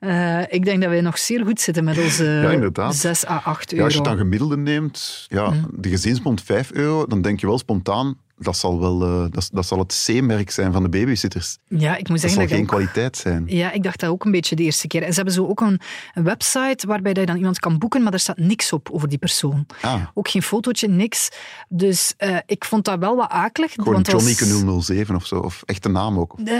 Eh, 0.00 0.40
ik 0.48 0.64
denk 0.64 0.80
dat 0.80 0.90
wij 0.90 1.00
nog 1.00 1.18
zeer 1.18 1.44
goed 1.44 1.60
zitten 1.60 1.84
met 1.84 1.98
onze 1.98 2.24
Ja, 2.24 2.50
inderdaad. 2.50 2.94
6 2.96 3.26
à 3.26 3.40
8 3.44 3.70
Ja, 3.70 3.76
euro. 3.76 3.84
als 3.84 3.92
je 3.94 3.98
het 4.00 4.08
dan 4.08 4.18
gemiddelde 4.18 4.56
neemt, 4.56 5.24
ja, 5.28 5.50
Mhm. 5.50 5.64
de 5.70 5.88
gezinsbond 5.88 6.42
5 6.42 6.72
euro, 6.72 7.06
dan 7.06 7.22
denk 7.22 7.40
je 7.40 7.46
wel 7.46 7.58
spontaan, 7.58 8.16
dat 8.38 8.56
zal, 8.56 8.80
wel, 8.80 9.02
eh, 9.02 9.24
dat, 9.30 9.48
dat 9.52 9.66
zal 9.66 9.78
het 9.78 10.02
C-merk 10.06 10.50
zijn 10.50 10.72
van 10.72 10.82
de 10.82 10.88
babysitters. 10.88 11.56
ja, 11.68 11.96
ik 11.96 12.08
moet 12.08 12.20
Dat 12.20 12.30
zeggen 12.30 12.30
zal 12.30 12.40
dat 12.40 12.50
ik 12.50 12.56
geen 12.56 12.66
kwaliteit 12.66 13.16
zijn. 13.16 13.44
Ja, 13.46 13.72
ik 13.72 13.82
dacht 13.82 14.00
dat 14.00 14.10
ook 14.10 14.24
een 14.24 14.30
beetje 14.30 14.56
de 14.56 14.62
eerste 14.62 14.86
keer. 14.86 15.02
En 15.02 15.08
ze 15.08 15.14
hebben 15.14 15.34
zo 15.34 15.46
ook 15.46 15.60
een, 15.60 15.80
een 16.14 16.24
website 16.24 16.86
waarbij 16.86 17.12
dat 17.12 17.20
je 17.20 17.26
dan 17.28 17.36
iemand 17.38 17.58
kan 17.58 17.78
boeken, 17.78 18.02
maar 18.02 18.10
daar 18.10 18.20
staat 18.20 18.38
niks 18.38 18.72
op 18.72 18.88
over 18.92 19.08
die 19.08 19.18
persoon. 19.18 19.66
Ah, 19.80 20.02
Ook 20.14 20.28
geen 20.28 20.42
fotootje, 20.42 20.88
niks. 20.88 21.28
Dus 21.68 22.14
eh, 22.16 22.36
ik 22.46 22.64
vond 22.64 22.84
dat 22.84 22.98
wel 22.98 23.16
wat 23.16 23.28
akelig. 23.30 23.72
gewoon 23.72 23.92
want 23.92 24.10
was- 24.10 24.38
Johnnyke 24.38 24.80
007 24.82 25.14
of 25.16 25.26
zo, 25.26 25.38
of 25.38 25.62
echte 25.64 25.88
naam 25.88 26.18
ook. 26.18 26.34
Eh, 26.44 26.54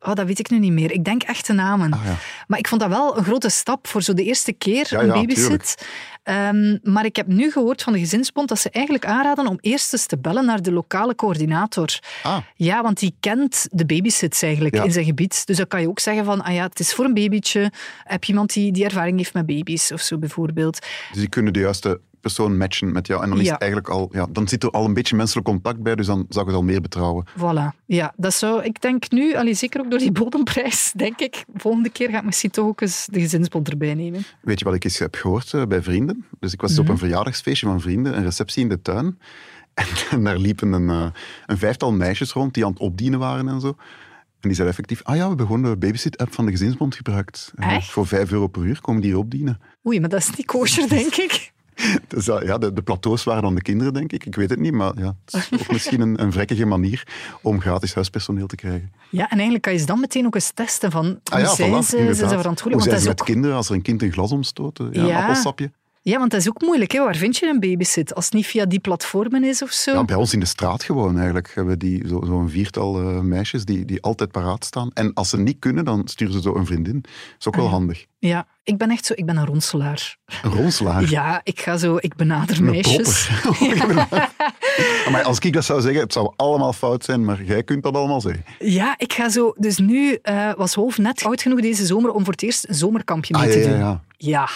oh, 0.00 0.14
dat 0.14 0.26
weet 0.26 0.38
ik 0.38 0.50
nu 0.50 0.58
niet 0.58 0.72
meer. 0.72 0.90
Ik 0.92 1.04
denk 1.04 1.22
echte 1.22 1.52
namen. 1.52 1.92
Ah, 1.92 2.00
ja. 2.04 2.16
Maar 2.46 2.58
ik 2.58 2.68
vond 2.68 2.80
dat 2.80 2.90
wel 2.90 3.18
een 3.18 3.24
grote 3.24 3.48
stap 3.48 3.86
voor 3.86 4.02
zo 4.02 4.14
de 4.14 4.24
eerste 4.24 4.52
keer 4.52 4.86
Ja, 4.90 5.00
een 5.00 5.06
ja, 5.06 5.12
babysit. 5.12 5.86
Ehm, 6.24 6.78
maar 6.82 7.04
ik 7.04 7.16
heb 7.16 7.26
nu 7.26 7.50
gehoord 7.50 7.82
van 7.82 7.92
de 7.92 7.98
gezinsbond 7.98 8.48
dat 8.48 8.58
ze 8.58 8.70
eigenlijk 8.70 9.04
aanraden 9.06 9.46
om 9.46 9.58
eerst 9.60 9.92
eens 9.92 10.06
te 10.06 10.18
bellen 10.18 10.44
naar 10.44 10.62
de 10.62 10.72
lokale 10.72 11.14
coördinator. 11.14 11.98
Ah, 12.22 12.36
Ja, 12.56 12.82
want 12.82 12.98
die 12.98 13.14
kent 13.20 13.66
de 13.70 13.86
babysits 13.86 14.42
eigenlijk 14.42 14.74
Ja. 14.74 14.82
in 14.84 14.92
zijn 14.92 15.04
gebied. 15.04 15.46
Dus 15.46 15.56
dan 15.56 15.66
kan 15.66 15.80
je 15.80 15.88
ook 15.88 16.00
zeggen 16.00 16.24
van, 16.24 16.40
ah 16.42 16.54
ja, 16.54 16.62
het 16.64 16.80
is 16.80 16.94
voor 16.94 17.04
een 17.04 17.14
babytje. 17.14 17.72
Heb 18.04 18.24
je 18.24 18.32
iemand 18.32 18.52
die, 18.52 18.72
die 18.72 18.84
ervaring 18.84 19.16
heeft 19.18 19.34
met 19.34 19.46
baby's 19.46 19.90
of 19.92 20.00
zo 20.00 20.18
bijvoorbeeld? 20.18 20.78
dus 21.12 21.20
die 21.20 21.28
kunnen 21.28 21.52
de 21.52 21.58
juiste 21.60 22.00
persoon 22.24 22.56
matchen 22.56 22.92
met 22.92 23.06
jou. 23.06 23.22
En 23.22 23.28
dan, 23.28 23.38
is 23.40 23.46
Ja. 23.46 23.52
het 23.52 23.60
eigenlijk 23.60 23.90
al, 23.92 24.08
ja, 24.12 24.26
dan 24.30 24.48
zit 24.48 24.62
er 24.62 24.70
al 24.70 24.84
een 24.84 24.94
beetje 24.94 25.16
menselijk 25.16 25.46
contact 25.46 25.82
bij, 25.82 25.94
dus 25.94 26.06
dan 26.06 26.26
zou 26.28 26.44
ik 26.44 26.50
het 26.50 26.60
al 26.60 26.66
meer 26.66 26.80
betrouwen. 26.80 27.26
Voilà. 27.38 27.76
Ja, 27.86 28.12
dat 28.16 28.34
zou, 28.34 28.62
ik 28.62 28.80
denk 28.80 29.10
nu, 29.10 29.34
allee, 29.34 29.54
zeker 29.54 29.80
ook 29.80 29.90
door 29.90 29.98
die 29.98 30.12
bodemprijs, 30.12 30.92
denk 30.96 31.20
ik, 31.20 31.44
volgende 31.54 31.88
keer 31.90 32.10
ga 32.10 32.18
ik 32.18 32.24
misschien 32.24 32.50
toch 32.50 32.66
ook 32.66 32.80
eens 32.80 33.08
de 33.10 33.20
gezinsbond 33.20 33.68
erbij 33.70 33.94
nemen. 33.94 34.22
Weet 34.40 34.58
je 34.58 34.64
wat 34.64 34.74
ik 34.74 34.84
eens 34.84 34.98
heb 34.98 35.14
gehoord 35.14 35.52
eh, 35.52 35.62
bij 35.66 35.82
vrienden? 35.82 36.24
Dus 36.40 36.52
ik 36.52 36.60
was 36.60 36.70
eens 36.70 36.78
op 36.78 36.88
een 36.88 36.98
verjaardagsfeestje 36.98 37.66
van 37.66 37.80
vrienden, 37.80 38.16
een 38.16 38.24
receptie 38.24 38.62
in 38.62 38.68
de 38.68 38.82
tuin. 38.82 39.18
En, 40.10 40.24
daar 40.24 40.38
liepen 40.38 40.72
een, 40.72 40.90
eh, 40.90 41.06
een 41.46 41.58
vijftal 41.58 41.92
meisjes 41.92 42.32
rond 42.32 42.54
die 42.54 42.64
aan 42.64 42.70
het 42.70 42.80
opdienen 42.80 43.18
waren 43.18 43.48
en 43.48 43.60
zo. 43.60 43.68
En 43.68 44.50
die 44.50 44.58
zeiden 44.58 44.76
effectief, 44.76 45.02
ah 45.02 45.14
ja, 45.16 45.22
we 45.22 45.28
hebben 45.28 45.46
gewoon 45.46 45.62
de 45.62 45.76
babysit-app 45.76 46.34
van 46.34 46.44
de 46.44 46.50
gezinsbond 46.50 46.94
gebruikt. 46.94 47.52
Echt? 47.56 47.90
voor 47.90 48.06
vijf 48.06 48.32
euro 48.32 48.46
per 48.46 48.62
uur 48.62 48.80
komen 48.80 49.00
die 49.00 49.10
hier 49.10 49.18
opdienen. 49.20 49.60
Oei, 49.86 50.00
maar 50.00 50.08
dat 50.08 50.20
is 50.20 50.36
niet 50.36 50.46
kosher, 50.46 50.88
denk 50.98 51.14
ik. 51.14 51.52
Dus 52.08 52.24
dat- 52.30 52.42
ja, 52.42 52.58
de, 52.58 52.72
de 52.72 52.82
plateaus 52.82 53.24
waren 53.24 53.42
dan 53.42 53.54
de 53.54 53.62
kinderen, 53.62 53.92
denk 53.92 54.12
ik. 54.12 54.26
Ik 54.26 54.34
weet 54.34 54.50
het 54.50 54.58
niet, 54.58 54.72
maar 54.72 54.92
ja, 54.98 55.16
het 55.24 55.34
is 55.50 55.60
ook 55.60 55.72
misschien 55.72 56.00
een, 56.00 56.22
een 56.22 56.32
vrekkige 56.32 56.64
manier 56.66 57.06
om 57.42 57.60
gratis 57.60 57.94
huispersoneel 57.94 58.46
te 58.46 58.56
krijgen. 58.56 58.92
Ja, 59.10 59.22
en 59.24 59.30
eigenlijk 59.30 59.62
kan 59.62 59.72
je 59.72 59.78
ze 59.78 59.86
dan 59.86 60.00
meteen 60.00 60.26
ook 60.26 60.34
eens 60.34 60.50
testen 60.50 60.90
van 60.90 61.04
hoe 61.06 61.18
Ah 61.24 61.40
ja, 61.40 61.54
zijn 61.54 61.70
voilà, 61.70 61.78
ze, 61.78 61.96
zijn 61.96 62.14
ze 62.14 62.14
verantwoordelijk? 62.14 62.62
Hoe 62.62 62.70
Want 62.70 62.82
zijn 62.90 63.00
ze 63.00 63.08
met 63.08 63.20
ook, 63.20 63.26
kinderen 63.26 63.56
als 63.56 63.68
er 63.68 63.74
een 63.74 63.82
kind 63.82 64.02
een 64.02 64.12
glas 64.12 64.32
omstoot? 64.32 64.80
Ja, 64.92 65.04
Ja. 65.06 65.20
appelsapje. 65.20 65.70
Ja, 66.06 66.18
want 66.18 66.30
dat 66.30 66.40
is 66.40 66.48
ook 66.48 66.60
moeilijk. 66.60 66.92
Hè? 66.92 66.98
Waar 67.04 67.16
vind 67.16 67.36
je 67.36 67.46
een 67.48 67.60
babysit? 67.60 68.14
Als 68.14 68.24
het 68.24 68.34
niet 68.34 68.46
via 68.46 68.64
die 68.64 68.78
platformen 68.78 69.44
is 69.44 69.62
of 69.62 69.70
zo. 69.70 69.92
Ja, 69.92 70.04
bij 70.04 70.16
ons 70.16 70.32
in 70.32 70.40
de 70.40 70.46
straat 70.46 70.82
gewoon 70.82 71.14
eigenlijk 71.16 71.50
hebben 71.54 71.72
we 71.72 71.78
die, 71.78 72.08
zo- 72.08 72.22
zo'n 72.26 72.48
viertal 72.50 73.00
eh, 73.00 73.20
meisjes 73.20 73.64
die, 73.64 73.84
die 73.84 74.02
altijd 74.02 74.30
paraat 74.32 74.64
staan. 74.64 74.90
En 74.94 75.12
als 75.14 75.28
ze 75.28 75.38
niet 75.38 75.56
kunnen, 75.58 75.84
dan 75.84 76.02
sturen 76.08 76.32
ze 76.34 76.40
zo 76.40 76.54
een 76.54 76.66
vriendin. 76.66 77.00
Dat 77.00 77.10
is 77.38 77.46
ook 77.46 77.56
wel 77.56 77.64
Ah, 77.64 77.70
handig. 77.70 78.06
Ja, 78.18 78.46
ik 78.62 78.78
ben 78.78 78.90
echt 78.90 79.06
zo, 79.06 79.12
ik 79.16 79.26
ben 79.26 79.36
een 79.36 79.46
ronselaar. 79.46 80.16
Een 80.42 80.50
ronselaar. 80.50 81.10
Ja, 81.10 81.40
ik 81.42 81.60
ga 81.60 81.76
zo, 81.76 81.96
ik 82.00 82.16
benader 82.16 82.56
Een 82.58 82.64
meisjes. 82.64 83.28
propper. 83.42 83.98
maar 85.12 85.22
als 85.22 85.38
ik 85.38 85.52
dat 85.52 85.64
zou 85.64 85.80
zeggen, 85.80 86.00
het 86.00 86.12
zou 86.12 86.32
allemaal 86.36 86.72
fout 86.72 87.04
zijn, 87.04 87.24
maar 87.24 87.42
jij 87.42 87.62
kunt 87.62 87.82
dat 87.82 87.94
allemaal 87.96 88.20
zeggen. 88.20 88.44
Ja, 88.58 88.94
ik 88.98 89.12
ga 89.12 89.28
zo. 89.28 89.52
Dus 89.56 89.78
nu 89.78 90.18
eh, 90.22 90.52
was 90.56 90.74
Wolf 90.74 90.98
net 90.98 91.24
oud 91.24 91.42
genoeg 91.42 91.60
deze 91.60 91.86
zomer 91.86 92.10
om 92.10 92.24
voor 92.24 92.32
het 92.32 92.42
eerst 92.42 92.68
een 92.68 92.74
zomerkampje 92.74 93.34
mee 93.38 93.46
Ah, 93.46 93.52
te 93.52 93.58
ja, 93.58 93.68
doen. 93.68 93.78
ja, 93.78 93.86
ja. 93.86 94.00
Ja, 94.16 94.48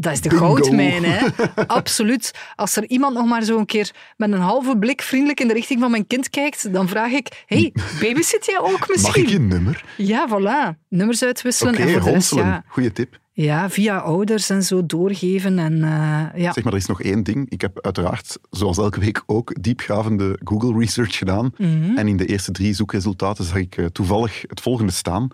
dat 0.00 0.12
is 0.12 0.20
de 0.20 0.28
Bingo. 0.28 0.54
goudmijn, 0.54 1.04
hè? 1.04 1.26
Absoluut. 1.66 2.30
Als 2.54 2.76
er 2.76 2.88
iemand 2.88 3.14
nog 3.14 3.26
maar 3.26 3.42
zo 3.42 3.58
een 3.58 3.66
keer 3.66 3.90
met 4.16 4.32
een 4.32 4.40
halve 4.40 4.78
blik 4.78 5.02
vriendelijk 5.02 5.40
in 5.40 5.48
de 5.48 5.54
richting 5.54 5.80
van 5.80 5.90
mijn 5.90 6.06
kind 6.06 6.30
kijkt, 6.30 6.72
dan 6.72 6.88
vraag 6.88 7.10
ik: 7.10 7.44
hey, 7.46 7.72
babysit 8.00 8.46
jij 8.46 8.58
ook 8.58 8.78
Mag 8.78 8.88
misschien? 8.88 9.22
ik 9.22 9.28
je 9.28 9.38
nummer? 9.40 9.84
Ja, 9.96 10.28
voilà. 10.30 10.78
Nummers 10.88 11.22
uitwisselen 11.22 11.74
Oké, 11.74 11.82
en 11.82 11.98
ronselen. 11.98 12.44
ja, 12.44 12.64
Goeie 12.68 12.92
tip. 12.92 13.18
ja, 13.32 13.70
via 13.70 13.96
ouders 13.98 14.50
en 14.50 14.62
zo 14.62 14.86
doorgeven. 14.86 15.58
En, 15.58 15.74
eh, 15.84 16.40
ja. 16.42 16.52
Zeg 16.52 16.64
maar, 16.64 16.72
er 16.72 16.78
is 16.78 16.86
nog 16.86 17.02
één 17.02 17.22
ding. 17.22 17.50
Ik 17.50 17.60
heb 17.60 17.78
uiteraard, 17.80 18.38
zoals 18.50 18.78
elke 18.78 19.00
week 19.00 19.22
ook, 19.26 19.62
diepgravende 19.62 20.38
Google 20.44 20.78
research 20.78 21.16
gedaan. 21.18 21.50
Mhm. 21.56 21.96
En 21.96 22.08
in 22.08 22.16
de 22.16 22.26
eerste 22.26 22.52
drie 22.52 22.74
zoekresultaten 22.74 23.44
zag 23.44 23.56
ik 23.56 23.76
eh, 23.76 23.84
toevallig 23.86 24.42
het 24.46 24.60
volgende 24.60 24.92
staan. 24.92 25.28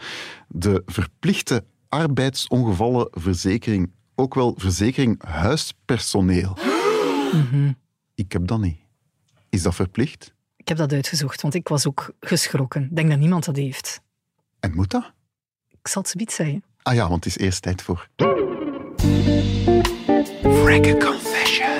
De 0.49 0.83
verplichte 0.87 1.65
arbeidsongevallenverzekering, 1.89 3.91
ook 4.15 4.35
wel 4.35 4.55
verzekering 4.57 5.25
huispersoneel. 5.25 6.57
Mhm. 7.33 7.73
Ik 8.15 8.33
heb 8.33 8.47
dat 8.47 8.61
niet. 8.61 8.79
Is 9.49 9.63
dat 9.63 9.75
verplicht? 9.75 10.35
Ik 10.57 10.69
heb 10.69 10.77
dat 10.77 10.93
uitgezocht, 10.93 11.43
want 11.43 11.55
ik 11.55 11.69
was 11.69 11.87
ook 11.87 12.13
geschrokken. 12.21 12.83
Ik 12.83 12.97
denk 12.97 13.11
dat 13.11 13.19
niemand 13.19 13.45
dat 13.45 13.57
heeft. 13.57 14.01
En 14.61 14.75
moet 14.75 14.91
dat? 14.91 15.13
Ik 15.69 15.89
zal 15.89 16.03
het 16.03 16.11
zoiets 16.11 16.35
zeggen. 16.35 16.65
Ah 16.83 16.95
ja, 16.95 17.09
want 17.09 17.25
het 17.25 17.37
is 17.37 17.45
eerst 17.45 17.63
tijd 17.63 17.83
voor... 17.83 18.09
Wreck 20.43 21.01
Confession. 21.01 21.75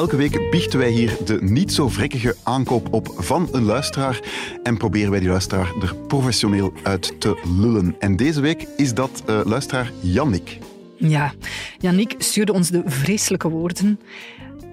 Elke 0.00 0.16
week 0.16 0.50
biechten 0.50 0.78
wij 0.78 0.90
hier 0.90 1.16
de 1.24 1.38
niet 1.42 1.72
zo 1.72 1.88
vrekkige 1.88 2.36
aankoop 2.42 2.92
op 2.92 3.14
van 3.16 3.48
een 3.52 3.64
luisteraar 3.64 4.20
en 4.62 4.76
proberen 4.76 5.10
wij 5.10 5.20
die 5.20 5.28
luisteraar 5.28 5.74
er 5.82 5.94
professioneel 5.94 6.72
uit 6.82 7.20
te 7.20 7.40
lullen. 7.58 7.96
En 7.98 8.16
deze 8.16 8.40
week 8.40 8.66
is 8.76 8.94
dat 8.94 9.22
eh, 9.26 9.40
luisteraar 9.44 9.92
Jannik. 10.00 10.58
Ja, 10.96 11.32
Yannick 11.78 12.14
stuurde 12.18 12.52
ons 12.52 12.68
de 12.68 12.82
vreselijke 12.84 13.48
woorden. 13.48 14.00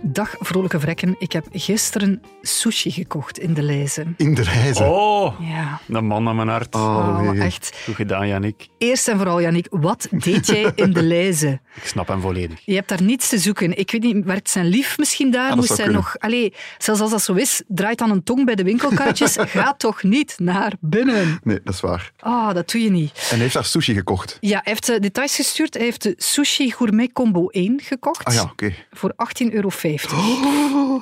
Dag, 0.01 0.35
vrolijke 0.39 0.79
vrekken. 0.79 1.15
Ik 1.19 1.31
heb 1.31 1.45
gisteren 1.51 2.21
sushi 2.41 2.91
gekocht 2.91 3.39
in 3.39 3.53
de 3.53 3.61
Leize. 3.61 4.05
In 4.17 4.33
de 4.33 4.41
reizen. 4.43 4.89
Oh, 4.89 5.39
Ja, 5.39 5.79
een 5.87 6.05
man 6.05 6.23
naar 6.23 6.35
mijn 6.35 6.47
hart. 6.47 6.75
Oh, 6.75 6.81
oh, 6.81 7.29
nee. 7.31 7.41
echt. 7.41 7.77
Goed 7.85 7.95
gedaan, 7.95 8.27
Jannik. 8.27 8.67
Eerst 8.77 9.07
en 9.07 9.17
vooral, 9.17 9.41
Yannick, 9.41 9.67
wat 9.69 10.07
deed 10.11 10.47
jij 10.47 10.71
in 10.75 10.93
de 10.93 11.03
Leize? 11.03 11.59
Ik 11.75 11.85
snap 11.85 12.07
hem 12.07 12.21
volledig. 12.21 12.59
Je 12.65 12.73
hebt 12.75 12.89
daar 12.89 13.01
niets 13.01 13.29
te 13.29 13.37
zoeken. 13.37 13.77
Ik 13.77 13.91
weet 13.91 14.01
niet, 14.01 14.25
werkt 14.25 14.49
zijn 14.49 14.65
lief 14.65 14.97
misschien 14.97 15.31
daar? 15.31 15.47
dat 15.47 15.57
Moest 15.57 15.75
kunnen. 15.75 15.93
nog... 15.93 16.15
Allee, 16.17 16.53
zelfs 16.77 17.01
als 17.01 17.11
dat 17.11 17.23
zo 17.23 17.33
is, 17.33 17.61
draait 17.67 17.97
dan 17.97 18.11
een 18.11 18.23
tong 18.23 18.45
bij 18.45 18.55
de 18.55 18.63
winkelkarretjes. 18.63 19.35
Ga 19.47 19.73
toch 19.73 20.03
niet 20.03 20.35
naar 20.37 20.73
binnen. 20.79 21.39
Nee, 21.43 21.59
dat 21.63 21.73
is 21.73 21.79
waar. 21.81 22.11
Ah, 22.19 22.53
dat 22.53 22.69
doe 22.71 22.81
je 22.81 22.89
niet. 22.91 23.11
En 23.17 23.27
hij 23.29 23.37
heeft 23.39 23.53
daar 23.53 23.65
sushi 23.65 23.93
gekocht. 23.93 24.37
Ja, 24.39 24.59
hij 24.63 24.71
heeft 24.73 24.89
eh, 24.89 24.99
details 24.99 25.35
gestuurd. 25.35 25.73
Hij 25.73 25.83
heeft 25.83 26.03
de 26.03 26.13
Sushi 26.17 26.71
Gourmet 26.71 27.11
Combo 27.13 27.47
1 27.47 27.79
gekocht. 27.83 28.23
Ah 28.25 28.33
ja, 28.33 28.41
oké. 28.43 28.73
Voor 28.91 29.13
18,50 29.45 29.53
euro. 29.53 29.69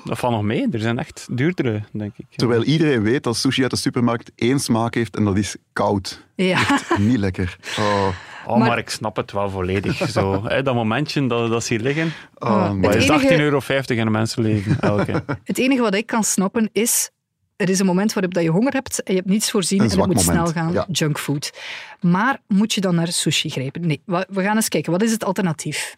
Dat 0.04 0.18
valt 0.20 0.34
nog 0.34 0.42
mee. 0.44 0.68
Er 0.72 0.80
zijn 0.80 1.00
echt 1.00 1.28
duurdere, 1.32 1.82
denk 1.92 2.14
ik. 2.18 2.26
Terwijl 2.36 2.64
iedereen 2.64 3.02
weet 3.04 3.24
dat 3.24 3.38
sushi 3.38 3.62
uit 3.62 3.72
de 3.72 3.78
supermarkt 3.78 4.32
één 4.36 4.60
smaak 4.60 4.94
heeft 4.94 5.16
en 5.16 5.24
dat 5.24 5.38
is 5.38 5.56
koud. 5.74 6.26
Ja. 6.36 6.60
Niet 6.98 7.18
lekker. 7.18 7.58
Oh, 7.80 8.08
Oh, 8.48 8.58
Maar- 8.58 8.68
maar... 8.68 8.78
ik 8.78 8.90
snap 8.90 9.16
het 9.16 9.32
wel 9.32 9.50
volledig. 9.50 10.10
Zo, 10.10 10.44
hè, 10.48 10.62
dat 10.62 10.76
momentje 10.76 11.28
dat, 11.28 11.50
dat 11.50 11.64
ze 11.64 11.74
hier 11.74 11.84
liggen. 11.84 12.14
oh, 12.36 12.50
Ah. 12.50 12.72
Maar 12.74 12.92
Het 12.92 13.02
is 13.04 13.10
enige- 13.10 13.28
18,50 13.34 13.40
euro 13.40 13.60
in 13.88 14.00
een 14.06 14.12
mensenleven. 14.12 14.80
Elke. 14.80 15.24
Het 15.44 15.58
enige 15.58 15.82
wat 15.82 15.96
ik 15.96 16.06
kan 16.06 16.24
snappen 16.24 16.70
is... 16.72 17.10
Er 17.56 17.70
is 17.70 17.80
een 17.80 17.86
moment 17.86 18.14
waarop 18.14 18.34
dat 18.34 18.44
je 18.44 18.50
honger 18.50 18.74
hebt 18.74 19.04
en 19.04 19.14
je 19.14 19.20
hebt 19.20 19.32
niets 19.32 19.52
voorzien 19.52 19.80
en 19.80 19.86
het 19.86 19.96
moet 19.96 20.08
moment, 20.08 20.26
snel 20.26 20.46
gaan. 20.48 20.74
ja. 20.74 20.86
Junkfood. 20.92 21.52
Maar 22.02 22.40
moet 22.48 22.74
je 22.74 22.82
dan 22.82 22.96
naar 22.96 23.08
sushi 23.08 23.50
grijpen? 23.50 23.88
Nee, 23.88 24.02
we 24.06 24.42
gaan 24.44 24.56
eens 24.56 24.68
kijken. 24.70 24.92
Wat 24.92 25.02
is 25.02 25.12
het 25.12 25.24
alternatief? 25.24 25.98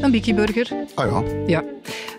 Een 0.00 0.10
Biki 0.10 0.34
Burger. 0.34 0.68
Ah 0.94 1.10
ja, 1.10 1.22
Ja. 1.46 1.64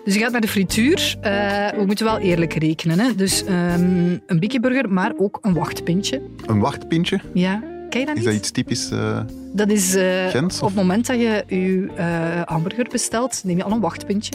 Dus 0.04 0.14
je 0.14 0.20
gaat 0.20 0.32
naar 0.32 0.42
de 0.42 0.48
frituur. 0.48 1.16
Eh, 1.22 1.32
we 1.70 1.84
moeten 1.86 2.06
wel 2.06 2.20
eerlijk 2.20 2.54
rekenen. 2.54 3.00
Hè? 3.00 3.16
Dus 3.16 3.44
ehm, 3.46 4.18
een 4.28 4.40
Biki 4.40 4.60
Burger, 4.60 4.90
maar 4.90 5.12
ook 5.18 5.38
een 5.42 5.54
wachtpintje. 5.54 6.22
een 6.46 6.60
wachtpintje. 6.60 7.20
Ja, 7.34 7.64
ken 7.90 8.00
je 8.00 8.06
dat 8.06 8.16
Is 8.16 8.22
niet? 8.22 8.26
dat 8.32 8.34
iets 8.34 8.52
typisch? 8.52 8.90
eh, 8.92 9.20
Dat 9.54 9.70
is 9.72 9.96
eh, 9.96 10.28
Gens, 10.28 10.60
op 10.62 10.68
het 10.68 10.76
moment 10.76 11.08
dat 11.08 11.20
je 11.20 11.44
je 11.48 12.42
hamburger 12.46 12.88
bestelt, 12.92 13.42
neem 13.44 13.58
je 13.58 13.64
al 13.64 13.72
een 13.72 13.80
wachtpintje. 13.80 14.32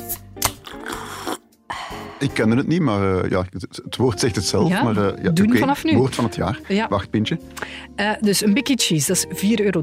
Ik 2.20 2.30
kende 2.35 2.56
het 2.56 2.66
niet, 2.66 2.80
maar 2.80 3.22
eh, 3.22 3.30
ja, 3.30 3.44
het, 3.50 3.80
het 3.85 3.96
woord 3.96 4.20
zegt 4.20 4.37
het 4.37 4.44
zelf. 4.44 4.68
Ja, 4.68 4.83
maar, 4.83 4.96
eh, 4.96 5.24
ja, 5.24 5.30
doen 5.30 5.56
vanaf 5.56 5.85
nu. 5.85 5.96
Woord 5.96 6.14
van 6.14 6.24
het 6.24 6.35
jaar. 6.35 6.61
Ja. 6.68 6.88
Wachtpintje. 6.88 7.38
Eh, 7.96 8.11
dus 8.20 8.42
een 8.44 8.54
Biki 8.54 8.74
Cheese, 8.76 9.06
dat 9.06 9.16
is 9.16 9.48
4,30 9.48 9.64
euro. 9.64 9.83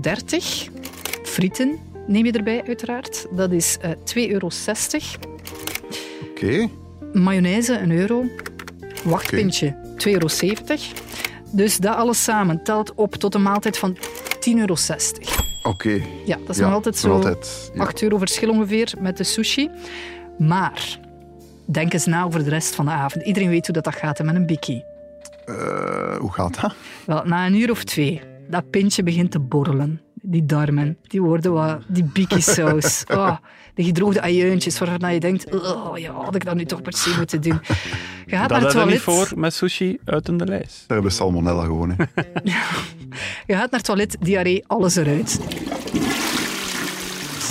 Frieten 1.23 1.77
neem 2.07 2.25
je 2.25 2.31
erbij, 2.31 2.63
uiteraard. 2.67 3.25
Dat 3.31 3.51
is 3.51 3.77
eh 3.81 3.91
2,60 4.03 4.31
euro. 4.31 4.49
Oké. 6.29 6.69
Mayonaise, 7.13 7.79
een 7.79 7.91
euro. 7.91 8.25
Wachtpintje, 9.03 9.75
2,70 9.97 10.11
euro. 10.11 10.27
Dus 11.51 11.77
dat 11.77 11.95
alles 11.95 12.23
samen 12.23 12.63
telt 12.63 12.93
op 12.95 13.15
tot 13.15 13.35
een 13.35 13.43
maaltijd 13.43 13.77
van 13.77 13.97
10,60 14.39 14.55
euro. 14.55 14.75
Oké. 15.63 16.01
Ja, 16.25 16.37
dat 16.37 16.49
is 16.49 16.57
Ja, 16.57 16.65
nog 16.65 16.73
altijd 16.73 16.97
zo 16.97 17.07
nog 17.07 17.17
altijd, 17.17 17.71
ja. 17.73 17.81
8 17.81 18.01
euro 18.01 18.17
verschil 18.17 18.49
ongeveer 18.49 18.93
met 18.99 19.17
de 19.17 19.23
sushi. 19.23 19.69
Maar 20.37 20.99
denk 21.71 21.93
eens 21.93 22.05
na 22.05 22.23
over 22.23 22.43
de 22.43 22.49
rest 22.49 22.75
van 22.75 22.85
de 22.85 22.91
avond. 22.91 23.25
Iedereen 23.25 23.49
weet 23.49 23.65
hoe 23.65 23.75
dat, 23.75 23.83
dat 23.83 23.95
gaat 23.95 24.17
hè, 24.17 24.23
met 24.23 24.35
een 24.35 24.45
bikkie. 24.45 24.83
Eh, 25.45 26.15
hoe 26.17 26.33
gaat 26.33 26.61
dat? 26.61 26.73
Wel, 27.05 27.23
na 27.25 27.45
een 27.45 27.55
uur 27.55 27.71
of 27.71 27.83
twee, 27.83 28.21
dat 28.49 28.69
pintje 28.69 29.03
begint 29.03 29.31
te 29.31 29.39
borrelen. 29.39 30.01
Die 30.21 30.45
darmen, 30.45 30.97
die 31.01 31.21
worden 31.21 31.53
wat, 31.53 31.81
die 31.87 32.03
bikkie-saus. 32.03 33.03
Oh, 33.13 33.35
de 33.75 33.83
gedroogde 33.83 34.21
ajuintjes 34.21 34.79
waarvan 34.79 35.13
je 35.13 35.19
denkt, 35.19 35.55
oh 35.55 35.97
ja, 35.97 36.11
had 36.11 36.35
ik 36.35 36.45
dat 36.45 36.55
nu 36.55 36.65
toch 36.65 36.81
per 36.81 36.93
se 36.93 37.13
moeten 37.17 37.41
doen. 37.41 37.59
Je 38.25 38.35
gaat 38.35 38.49
Dat 38.49 38.57
naar 38.59 38.61
het 38.61 38.73
hebben 38.73 38.85
we 38.85 38.91
niet 38.93 39.03
toilet. 39.03 39.27
voor 39.27 39.39
met 39.39 39.53
sushi 39.53 39.97
uit 40.05 40.27
in 40.27 40.37
de 40.37 40.45
lijst. 40.45 40.77
Daar 40.87 40.97
hebben 40.97 41.05
we 41.09 41.11
salmonella 41.17 41.63
gewoon. 41.63 41.89
Hè. 41.89 42.03
Je 43.47 43.53
gaat 43.53 43.71
naar 43.71 43.79
het 43.79 43.83
toilet, 43.83 44.17
diarree, 44.19 44.63
alles 44.67 44.95
eruit. 44.95 45.39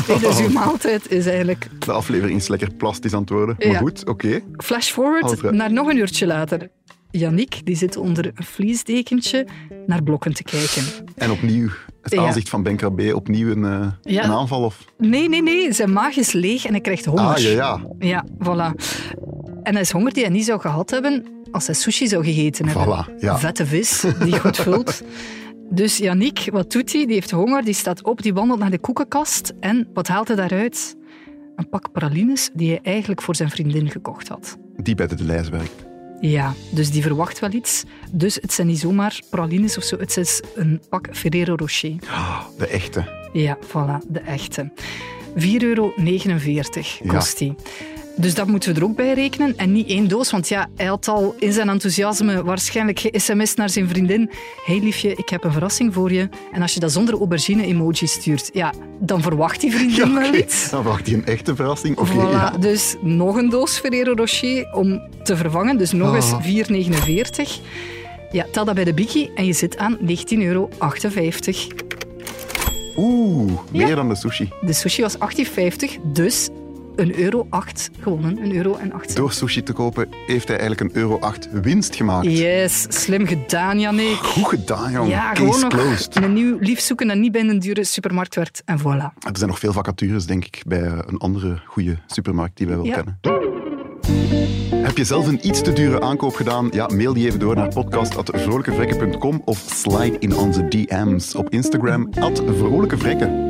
Nee, 0.08 0.18
dus 0.18 0.40
uw 0.40 0.48
maaltijd 0.48 1.10
is 1.10 1.26
eigenlijk 1.26 1.68
De 1.78 1.92
aflevering 1.92 2.38
is 2.38 2.48
lekker 2.48 2.70
plastisch 2.74 3.12
aan 3.14 3.20
het 3.20 3.30
worden. 3.30 3.54
Ja. 3.58 3.68
Maar 3.68 3.76
goed, 3.80 4.08
oké. 4.08 4.40
Flash 4.56 4.90
forward 4.90 5.22
Alfred. 5.22 5.52
naar 5.54 5.72
nog 5.72 5.88
een 5.88 5.96
uurtje 5.96 6.26
later. 6.26 6.68
Yannick 7.10 7.60
die 7.64 7.76
zit 7.76 7.96
onder 7.96 8.26
een 8.34 8.44
vliesdekentje 8.44 9.46
naar 9.86 10.02
blokken 10.02 10.32
te 10.34 10.42
kijken. 10.42 10.82
En 11.16 11.30
opnieuw 11.30 11.68
het 12.02 12.12
Ja. 12.12 12.22
aanzicht 12.26 12.48
van 12.48 12.62
Ben 12.62 12.76
Krabbe, 12.76 13.16
opnieuw 13.16 13.50
een, 13.50 13.64
eh, 13.64 13.86
Ja. 14.14 14.24
een 14.24 14.30
aanval. 14.32 14.62
Of... 14.62 14.84
Nee, 14.98 15.28
nee, 15.28 15.42
nee. 15.42 15.72
Zijn 15.72 15.92
maag 15.92 16.16
is 16.16 16.32
leeg 16.32 16.64
en 16.64 16.70
hij 16.72 16.80
krijgt 16.80 17.04
honger. 17.04 17.24
Ah, 17.24 17.36
ja, 17.38 17.50
ja. 17.50 17.80
Ja, 17.98 18.24
voilà. 18.38 18.74
En 19.62 19.72
hij 19.72 19.80
is 19.80 19.90
honger 19.90 20.12
die 20.12 20.22
hij 20.24 20.32
niet 20.32 20.44
zou 20.44 20.60
gehad 20.60 20.90
hebben. 20.90 21.24
als 21.50 21.66
hij 21.66 21.74
sushi 21.74 22.06
zou 22.06 22.24
gegeten 22.24 22.66
hebben. 22.68 23.06
Voilà, 23.06 23.20
ja. 23.20 23.38
Vette 23.38 23.66
vis, 23.66 24.04
die 24.24 24.38
goed 24.40 24.56
vult. 24.56 25.02
Dus 25.70 25.96
Yannick, 25.96 26.48
wat 26.52 26.72
doet 26.72 26.92
hij? 26.92 27.06
Die 27.06 27.14
heeft 27.14 27.30
honger, 27.30 27.64
die 27.64 27.74
staat 27.74 28.02
op, 28.02 28.22
die 28.22 28.34
wandelt 28.34 28.58
naar 28.58 28.70
de 28.70 28.78
koekenkast. 28.78 29.52
En 29.60 29.88
wat 29.94 30.08
haalt 30.08 30.28
hij 30.28 30.36
daaruit? 30.36 30.96
Een 31.56 31.68
pak 31.68 31.92
pralines 31.92 32.50
die 32.54 32.70
hij 32.70 32.80
eigenlijk 32.82 33.22
voor 33.22 33.36
zijn 33.36 33.50
vriendin 33.50 33.90
gekocht 33.90 34.28
had. 34.28 34.56
Die 34.76 34.94
bij 34.94 35.06
de 35.06 35.24
lijst 35.24 35.50
werkt. 35.50 35.86
Ja, 36.20 36.52
dus 36.70 36.90
die 36.90 37.02
verwacht 37.02 37.38
wel 37.38 37.52
iets. 37.52 37.84
Dus 38.12 38.34
het 38.34 38.52
zijn 38.52 38.66
niet 38.66 38.78
zomaar 38.78 39.20
pralines 39.30 39.76
of 39.76 39.82
zo, 39.82 39.98
het 39.98 40.16
is 40.16 40.42
een 40.54 40.80
pak 40.88 41.08
Ferrero 41.12 41.54
Rocher. 41.54 41.94
De 42.58 42.66
echte. 42.66 43.04
Ja, 43.32 43.58
voilà, 43.62 44.06
de 44.08 44.20
echte. 44.20 44.70
4,49 45.36 45.42
euro 45.62 45.92
kost 47.06 47.38
die. 47.38 47.54
Dus 48.18 48.34
dat 48.34 48.46
moeten 48.46 48.74
we 48.74 48.80
er 48.80 48.86
ook 48.86 48.96
bij 48.96 49.12
rekenen. 49.14 49.56
En 49.56 49.72
niet 49.72 49.88
één 49.88 50.08
doos, 50.08 50.30
want 50.30 50.48
ja, 50.48 50.68
hij 50.76 50.86
had 50.86 51.08
al 51.08 51.34
in 51.38 51.52
zijn 51.52 51.68
enthousiasme 51.68 52.44
waarschijnlijk 52.44 52.98
ge-sms 53.00 53.54
naar 53.54 53.70
zijn 53.70 53.88
vriendin. 53.88 54.30
hey 54.64 54.78
liefje, 54.80 55.10
ik 55.14 55.28
heb 55.28 55.44
een 55.44 55.52
verrassing 55.52 55.94
voor 55.94 56.12
je. 56.12 56.28
En 56.52 56.62
als 56.62 56.74
je 56.74 56.80
dat 56.80 56.92
zonder 56.92 57.14
aubergine-emoji 57.14 58.06
stuurt, 58.06 58.50
ja, 58.52 58.72
dan 58.98 59.22
verwacht 59.22 59.60
die 59.60 59.72
vriendin 59.72 60.14
wel 60.14 60.34
iets. 60.34 60.70
Dan 60.70 60.82
wacht 60.82 61.06
hij 61.06 61.14
een 61.16 61.26
echte 61.26 61.54
verrassing. 61.56 61.98
Oké, 61.98 62.10
Voilà, 62.10 62.30
ja. 62.30 62.50
dus 62.60 62.94
nog 63.00 63.36
een 63.36 63.48
doos 63.48 63.78
Ferrero 63.78 64.12
Rocher 64.14 64.72
om 64.72 65.00
te 65.22 65.36
vervangen. 65.36 65.78
Dus 65.78 65.92
nog 65.92 66.14
eens 66.14 66.32
Ah. 66.32 66.44
4,49. 66.44 67.60
Ja, 68.30 68.46
tel 68.52 68.64
dat 68.64 68.74
bij 68.74 68.84
de 68.84 68.94
bikkie 68.94 69.30
en 69.34 69.46
je 69.46 69.52
zit 69.52 69.76
aan 69.78 69.98
19,58 70.00 70.38
euro. 70.38 70.68
Oeh, 72.96 73.52
meer 73.72 73.88
Ja. 73.88 73.94
dan 73.94 74.08
de 74.08 74.14
sushi. 74.16 74.48
De 74.60 74.72
sushi 74.72 75.02
was 75.02 75.18
18,50, 75.18 75.98
dus 76.12 76.48
een 76.96 77.18
euro 77.18 77.46
8 77.50 77.90
gewonnen. 78.00 78.38
Een 78.42 78.54
euro 78.56 78.76
en 78.76 78.92
8 78.92 79.04
cent. 79.04 79.16
Door 79.16 79.32
sushi 79.32 79.62
te 79.62 79.72
kopen 79.72 80.08
heeft 80.26 80.48
hij 80.48 80.58
eigenlijk 80.58 80.94
een 80.94 81.00
euro 81.02 81.18
8 81.18 81.48
winst 81.62 81.94
gemaakt. 81.96 82.26
Yes, 82.26 82.86
slim 82.88 83.26
gedaan, 83.26 83.80
Jannik. 83.80 84.16
Goed 84.16 84.48
gedaan, 84.48 84.92
jong. 84.92 85.08
Ja, 85.08 85.32
Case 85.32 85.52
gewoon 85.52 85.68
closed. 85.68 86.16
een 86.16 86.32
nieuw 86.32 86.56
lief 86.60 86.80
zoeken 86.80 87.06
dat 87.06 87.16
niet 87.16 87.32
bij 87.32 87.40
een 87.40 87.58
dure 87.58 87.84
supermarkt 87.84 88.34
werkt. 88.34 88.62
En 88.64 88.78
voilà. 88.80 88.82
Er 89.18 89.36
zijn 89.36 89.48
nog 89.48 89.58
veel 89.58 89.72
vacatures, 89.72 90.26
denk 90.26 90.44
ik, 90.44 90.62
bij 90.66 90.82
een 91.06 91.18
andere 91.18 91.60
goede 91.66 91.96
supermarkt 92.06 92.56
die 92.56 92.66
wij 92.66 92.76
wel 92.76 92.84
Ja. 92.84 92.94
kennen. 92.94 93.18
Heb 94.86 94.96
je 94.96 95.04
zelf 95.04 95.26
een 95.26 95.46
iets 95.46 95.62
te 95.62 95.72
dure 95.72 96.00
aankoop 96.00 96.34
gedaan? 96.34 96.68
Ja, 96.72 96.86
mail 96.94 97.12
die 97.12 97.26
even 97.26 97.38
door 97.38 97.54
naar 97.54 97.68
podcast.vrolijkevrekken.com 97.68 99.42
of 99.44 99.58
slide 99.58 100.16
in 100.18 100.36
onze 100.36 100.68
DM's 100.68 101.34
op 101.34 101.50
Instagram 101.50 102.08
at 102.20 102.42
vrolijkevrekken. 102.56 103.45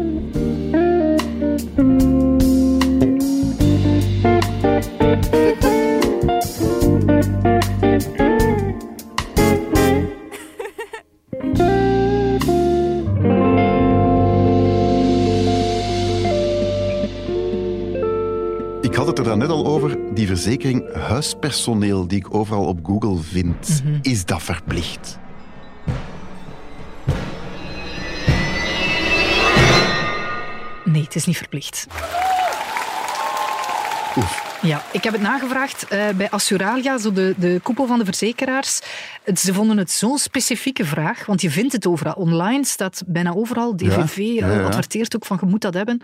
Verzekering 20.47 20.95
huispersoneel 20.95 22.07
die 22.07 22.19
ik 22.19 22.35
overal 22.35 22.65
op 22.65 22.79
Google 22.83 23.23
vind. 23.23 23.83
Mhm. 23.85 23.99
Is 24.03 24.25
dat 24.25 24.43
verplicht? 24.43 25.19
Nee, 30.85 31.03
het 31.03 31.15
is 31.15 31.27
niet 31.27 31.37
verplicht. 31.37 31.87
Ja, 34.63 34.83
ik 34.93 35.05
heb 35.05 35.13
het 35.13 35.23
nagevraagd 35.23 35.89
eh, 35.89 36.09
bij 36.17 36.31
Assuralia, 36.31 36.99
zo 36.99 37.13
de, 37.13 37.35
de 37.37 37.61
koepel 37.63 37.87
van 37.87 37.99
de 37.99 38.05
verzekeraars. 38.05 38.81
Ze 39.35 39.55
vonden 39.55 39.77
het 39.77 39.91
zo'n 39.91 40.19
specifieke 40.19 40.85
vraag, 40.85 41.27
want 41.27 41.41
je 41.41 41.51
vindt 41.51 41.73
het 41.73 41.87
overal. 41.87 42.13
Online 42.13 42.65
staat 42.65 43.03
bijna 43.07 43.35
overal. 43.35 43.77
DVV 43.77 44.17
Ja, 44.17 44.47
ja, 44.47 44.53
ja. 44.53 44.59
eh, 44.59 44.67
adverteert 44.67 45.17
ook 45.17 45.27
van 45.27 45.39
je 45.41 45.47
moet 45.47 45.61
dat 45.61 45.75
hebben. 45.75 46.01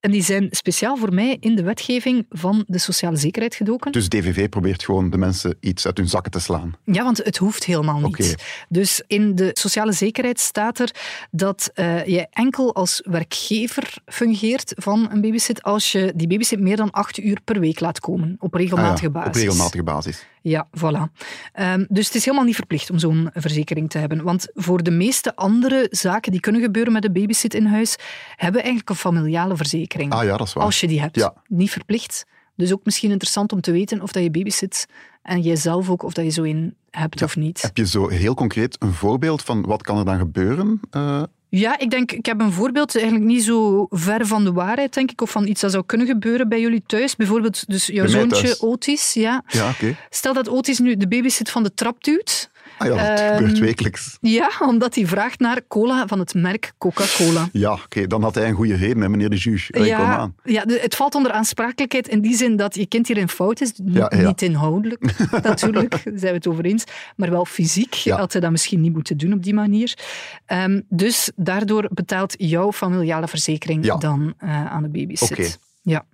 En 0.00 0.10
die 0.10 0.22
zijn 0.22 0.48
speciaal 0.50 0.96
voor 0.96 1.14
mij 1.14 1.36
in 1.40 1.56
de 1.56 1.62
wetgeving 1.62 2.26
van 2.30 2.64
de 2.66 2.78
sociale 2.78 3.16
zekerheid 3.16 3.54
gedoken. 3.54 3.92
Dus 3.92 4.08
DVV 4.08 4.48
probeert 4.48 4.84
gewoon 4.84 5.10
de 5.10 5.16
mensen 5.18 5.56
iets 5.60 5.86
uit 5.86 5.96
hun 5.96 6.08
zakken 6.08 6.32
te 6.32 6.40
slaan. 6.40 6.74
Ja, 6.84 7.04
want 7.04 7.16
het 7.24 7.36
hoeft 7.36 7.64
helemaal 7.64 8.00
niet. 8.00 8.34
Dus 8.68 9.02
in 9.06 9.34
de 9.34 9.50
sociale 9.52 9.92
zekerheid 9.92 10.40
staat 10.40 10.78
er 10.78 10.90
dat 11.30 11.70
eh, 11.74 12.06
je 12.06 12.26
enkel 12.30 12.74
als 12.74 13.02
werkgever 13.04 13.98
fungeert 14.06 14.72
van 14.76 15.08
een 15.10 15.20
babysit 15.20 15.62
als 15.62 15.92
je 15.92 16.12
die 16.16 16.26
babysit 16.26 16.60
meer 16.60 16.76
dan 16.76 16.90
acht 16.90 17.18
uur 17.18 17.40
per 17.44 17.60
week 17.60 17.80
laat 17.80 18.00
komen, 18.00 18.36
op 18.38 18.54
regelmatige 18.54 19.06
Ah 19.06 19.14
ja, 19.14 19.20
basis. 19.20 19.42
Op 19.42 19.48
regelmatige 19.48 19.82
basis. 19.82 20.26
Ja, 20.42 20.68
voilà. 20.78 21.12
Ehm, 21.52 21.84
dus 21.88 22.06
het 22.06 22.14
is 22.14 22.24
helemaal 22.24 22.46
niet 22.46 22.54
verplicht 22.54 22.90
om 22.90 22.98
zo'n 22.98 23.30
verzekering 23.34 23.90
te 23.90 23.98
hebben. 23.98 24.22
Want 24.22 24.48
voor 24.54 24.82
de 24.82 24.90
meeste 24.90 25.36
andere 25.36 25.86
zaken 25.90 26.32
die 26.32 26.40
kunnen 26.40 26.62
gebeuren 26.62 26.92
met 26.92 27.04
een 27.04 27.12
babysit 27.12 27.54
in 27.54 27.66
huis, 27.66 27.96
hebben 28.30 28.52
we 28.52 28.66
eigenlijk 28.66 28.88
een 28.90 28.96
familiale 28.96 29.56
verzekering. 29.56 30.12
Ah 30.12 30.24
ja, 30.24 30.36
dat 30.36 30.46
is 30.46 30.52
waar. 30.52 30.64
Als 30.64 30.80
je 30.80 30.86
die 30.86 31.00
hebt. 31.00 31.16
Ja. 31.16 31.34
Niet 31.46 31.70
verplicht. 31.70 32.26
Dus 32.56 32.72
ook 32.72 32.84
misschien 32.84 33.10
interessant 33.10 33.52
om 33.52 33.60
te 33.60 33.72
weten 33.72 34.02
of 34.02 34.12
dat 34.12 34.22
je 34.22 34.30
babysit 34.30 34.86
en 35.22 35.40
jijzelf 35.40 35.90
ook, 35.90 36.02
of 36.02 36.12
dat 36.12 36.24
je 36.24 36.30
zo 36.30 36.42
een 36.42 36.74
hebt 36.90 37.22
of 37.22 37.36
niet. 37.36 37.62
Heb 37.62 37.76
je 37.76 37.86
zo 37.86 38.08
heel 38.08 38.34
concreet 38.34 38.76
een 38.78 38.92
voorbeeld 38.92 39.42
van 39.42 39.62
wat 39.62 39.82
kan 39.82 39.98
er 39.98 40.04
dan 40.04 40.18
gebeuren? 40.18 40.80
Eh, 40.90 41.22
Ja, 41.50 41.78
ik 41.78 41.90
denk, 41.90 42.12
ik 42.12 42.26
heb 42.26 42.40
een 42.40 42.52
voorbeeld, 42.52 42.94
eigenlijk 42.96 43.24
niet 43.24 43.42
zo 43.42 43.86
ver 43.90 44.26
van 44.26 44.44
de 44.44 44.52
waarheid, 44.52 44.94
denk 44.94 45.10
ik, 45.10 45.20
of 45.20 45.30
van 45.30 45.46
iets 45.46 45.60
dat 45.60 45.70
zou 45.70 45.84
kunnen 45.86 46.06
gebeuren 46.06 46.48
bij 46.48 46.60
jullie 46.60 46.82
thuis. 46.86 47.16
Bijvoorbeeld, 47.16 47.68
dus 47.68 47.86
jouw 47.86 48.04
Bij 48.04 48.12
zoontje 48.12 48.42
thuis. 48.42 48.60
Otis, 48.60 49.12
ja. 49.14 49.42
ja, 49.46 49.68
oké. 49.68 49.96
Stel 50.10 50.32
dat 50.32 50.48
Otis 50.48 50.78
nu 50.78 50.96
de 50.96 51.08
babysit 51.08 51.50
van 51.50 51.62
de 51.62 51.74
trap 51.74 52.04
duwt. 52.04 52.49
Ah 52.78 52.86
ja, 52.86 52.94
dat 53.10 53.18
Ehm, 53.20 53.36
gebeurt 53.36 53.58
wekelijks. 53.58 54.18
Ja, 54.20 54.50
omdat 54.66 54.94
hij 54.94 55.06
vraagt 55.06 55.40
naar 55.40 55.60
cola 55.68 56.06
van 56.06 56.18
het 56.18 56.34
merk 56.34 56.72
Coca-Cola. 56.78 57.48
Ja, 57.52 57.72
oké, 57.72 58.06
dan 58.06 58.22
had 58.22 58.34
hij 58.34 58.48
een 58.48 58.54
goede 58.54 58.76
reden, 58.76 59.02
hè, 59.02 59.08
meneer 59.08 59.30
de 59.30 59.36
juge. 59.36 59.84
Ja, 59.84 59.98
aan. 59.98 60.34
ja, 60.44 60.64
het 60.66 60.94
valt 60.94 61.14
onder 61.14 61.32
aansprakelijkheid 61.32 62.08
in 62.08 62.20
die 62.20 62.36
zin 62.36 62.56
dat 62.56 62.74
je 62.74 62.86
kind 62.86 63.06
hierin 63.06 63.28
fout 63.28 63.60
is. 63.60 63.72
Ja, 63.84 64.12
ja. 64.16 64.26
Niet 64.26 64.42
inhoudelijk, 64.42 65.00
natuurlijk, 65.42 65.90
daar 65.90 66.00
zijn 66.04 66.20
we 66.20 66.26
het 66.28 66.46
over 66.46 66.64
eens. 66.64 66.84
Maar 67.16 67.30
wel 67.30 67.44
fysiek 67.44 67.94
Ja. 67.94 68.16
had 68.16 68.32
hij 68.32 68.40
dat 68.40 68.50
misschien 68.50 68.80
niet 68.80 68.92
moeten 68.92 69.16
doen 69.16 69.32
op 69.32 69.42
die 69.42 69.54
manier. 69.54 69.98
Ehm, 70.46 70.80
dus 70.88 71.30
daardoor 71.36 71.88
betaalt 71.92 72.34
jouw 72.38 72.72
familiale 72.72 73.28
verzekering 73.28 73.94
dan 73.98 74.34
eh, 74.38 74.66
aan 74.66 74.82
de 74.82 74.88
babysit. 74.88 75.30
Oké. 75.30 75.48
Ja. 75.82 76.04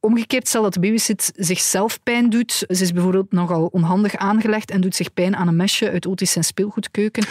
Omgekeerd, 0.00 0.48
stel 0.48 0.62
dat 0.62 0.74
de 0.74 0.80
babysit 0.80 1.32
zichzelf 1.36 2.02
pijn 2.02 2.30
doet. 2.30 2.52
Ze 2.52 2.82
is 2.82 2.92
bijvoorbeeld 2.92 3.32
nogal 3.32 3.66
onhandig 3.66 4.16
aangelegd 4.16 4.70
en 4.70 4.80
doet 4.80 4.94
zich 4.94 5.12
pijn 5.12 5.36
aan 5.36 5.48
een 5.48 5.56
mesje 5.56 5.90
uit 5.90 6.06
Otis 6.06 6.32
zijn 6.32 6.44
speelgoedkeuken. 6.44 7.24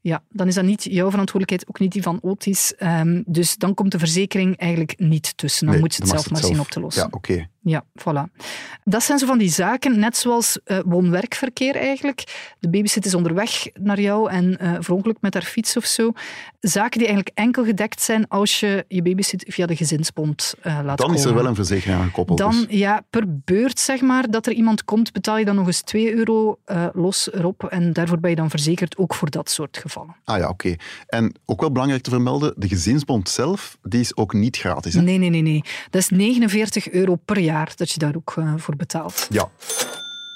Ja, 0.00 0.22
dan 0.28 0.46
is 0.46 0.54
dat 0.54 0.64
niet 0.64 0.82
jouw 0.84 1.10
verantwoordelijkheid, 1.10 1.68
ook 1.68 1.78
niet 1.78 1.92
die 1.92 2.02
van 2.02 2.18
Otis. 2.22 2.74
Ehm, 2.76 3.22
dus 3.26 3.56
dan 3.56 3.74
komt 3.74 3.92
de 3.92 3.98
verzekering 3.98 4.56
eigenlijk 4.56 4.94
niet 4.98 5.36
tussen. 5.36 5.64
Dan 5.64 5.74
Nee, 5.74 5.82
moet 5.82 5.94
je 5.94 6.02
het 6.02 6.10
zelf 6.10 6.30
maar 6.30 6.40
ze 6.40 6.46
zien 6.46 6.60
op 6.60 6.68
te 6.68 6.80
lossen. 6.80 7.02
Ja, 7.02 7.08
oké. 7.10 7.48
Ja, 7.68 7.84
voilà. 8.00 8.36
Dat 8.84 9.02
zijn 9.02 9.18
zo 9.18 9.26
van 9.26 9.38
die 9.38 9.50
zaken, 9.50 9.98
net 9.98 10.16
zoals 10.16 10.58
eh, 10.64 10.78
woon-werkverkeer 10.86 11.76
eigenlijk. 11.76 12.52
De 12.58 12.68
babysit 12.68 13.06
is 13.06 13.14
onderweg 13.14 13.66
naar 13.74 14.00
jou 14.00 14.30
en 14.30 14.56
verongelukt 14.80 15.20
met 15.22 15.34
haar 15.34 15.42
fiets 15.42 15.76
of 15.76 15.84
zo. 15.84 16.12
Zaken 16.60 16.98
die 16.98 17.06
eigenlijk 17.08 17.38
enkel 17.38 17.64
gedekt 17.64 18.00
zijn 18.02 18.28
als 18.28 18.60
je 18.60 18.84
je 18.88 19.02
babysit 19.02 19.44
via 19.48 19.66
de 19.66 19.76
gezinsbond 19.76 20.54
eh, 20.62 20.72
laat 20.72 20.84
Dan 20.84 20.96
komen. 20.96 21.14
is 21.16 21.24
er 21.24 21.34
wel 21.34 21.46
een 21.46 21.54
verzekering 21.54 21.98
aan 22.00 22.06
gekoppeld. 22.06 22.38
Dan, 22.38 22.50
dus. 22.50 22.78
ja, 22.78 23.02
per 23.10 23.24
beurt, 23.44 23.78
zeg 23.80 24.00
maar, 24.00 24.30
dat 24.30 24.46
er 24.46 24.52
iemand 24.52 24.84
komt, 24.84 25.12
betaal 25.12 25.38
je 25.38 25.44
dan 25.44 25.54
nog 25.54 25.66
eens 25.66 25.80
2 25.80 26.14
euro 26.14 26.58
los 26.92 27.32
erop. 27.32 27.64
En 27.64 27.92
daarvoor 27.92 28.18
ben 28.20 28.30
je 28.30 28.36
dan 28.36 28.50
verzekerd, 28.50 28.96
ook 28.96 29.14
voor 29.14 29.30
dat 29.30 29.50
soort 29.50 29.76
gevallen. 29.78 30.16
Ah 30.24 30.38
ja, 30.38 30.48
oké. 30.48 30.74
En 31.06 31.34
ook 31.44 31.60
wel 31.60 31.72
belangrijk 31.72 32.02
te 32.02 32.10
vermelden, 32.10 32.54
de 32.56 32.68
gezinsbond 32.68 33.28
zelf, 33.28 33.78
die 33.82 34.00
is 34.00 34.16
ook 34.16 34.32
niet 34.32 34.56
gratis. 34.56 34.94
Hè? 34.94 35.02
Nee, 35.02 35.18
nee, 35.18 35.30
nee, 35.30 35.42
nee. 35.42 35.62
Dat 35.90 36.00
is 36.00 36.08
49 36.08 36.90
euro 36.90 37.16
per 37.16 37.38
jaar 37.38 37.57
dat 37.66 37.90
je 37.90 37.98
daar 37.98 38.14
ook 38.16 38.34
eh, 38.36 38.52
voor 38.56 38.76
betaalt. 38.76 39.26
Ja. 39.30 39.48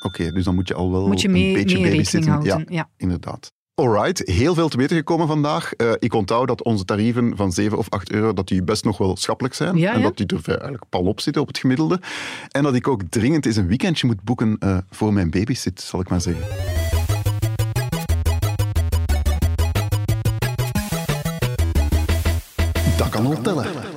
Oké, 0.03 0.33
dus 0.33 0.45
dan 0.45 0.55
moet 0.55 0.69
je 0.69 0.75
al 0.75 0.91
wel 0.93 1.07
Moet 1.07 1.21
je 1.21 1.29
een 1.29 1.53
beetje 1.53 1.81
mee 1.81 1.91
rekening 1.91 2.27
houden. 2.27 2.59
Ja, 2.59 2.65
Ja. 2.69 2.89
inderdaad. 2.97 3.53
Alright, 3.75 4.29
heel 4.29 4.55
veel 4.55 4.69
te 4.69 4.77
weten 4.77 4.97
gekomen 4.97 5.27
vandaag. 5.27 5.73
Eh, 5.73 5.93
ik 5.99 6.15
onthoud 6.15 6.49
dat 6.49 6.63
onze 6.63 6.85
tarieven 6.85 7.37
van 7.37 7.53
7 7.53 7.79
of 7.79 7.87
8 7.91 8.11
euro 8.11 8.33
dat 8.33 8.49
die 8.49 8.63
best 8.63 8.85
nog 8.85 8.99
wel 8.99 9.17
schappelijk 9.17 9.55
zijn. 9.55 9.77
Ja, 9.77 9.93
en 9.93 9.99
ja. 9.99 10.05
dat 10.05 10.17
die 10.17 10.27
er 10.27 10.49
eigenlijk 10.49 10.85
pal 10.89 11.03
op 11.03 11.21
zitten 11.21 11.43
op 11.43 11.49
het 11.49 11.59
gemiddelde. 11.59 12.01
En 12.51 12.63
dat 12.63 12.75
ik 12.75 12.89
ook 12.89 13.03
dringend 13.09 13.47
eens 13.47 13.57
een 13.57 13.67
weekendje 13.67 14.07
moet 14.07 14.23
boeken 14.23 14.57
eh, 14.59 14.79
voor 14.91 15.13
mijn 15.13 15.31
babysit, 15.31 15.81
zal 15.81 16.01
ik 16.01 16.09
maar 16.09 16.21
zeggen. 16.21 16.45
Dat 22.97 23.09
kan 23.09 23.29
wel 23.29 23.41
tellen. 23.41 23.92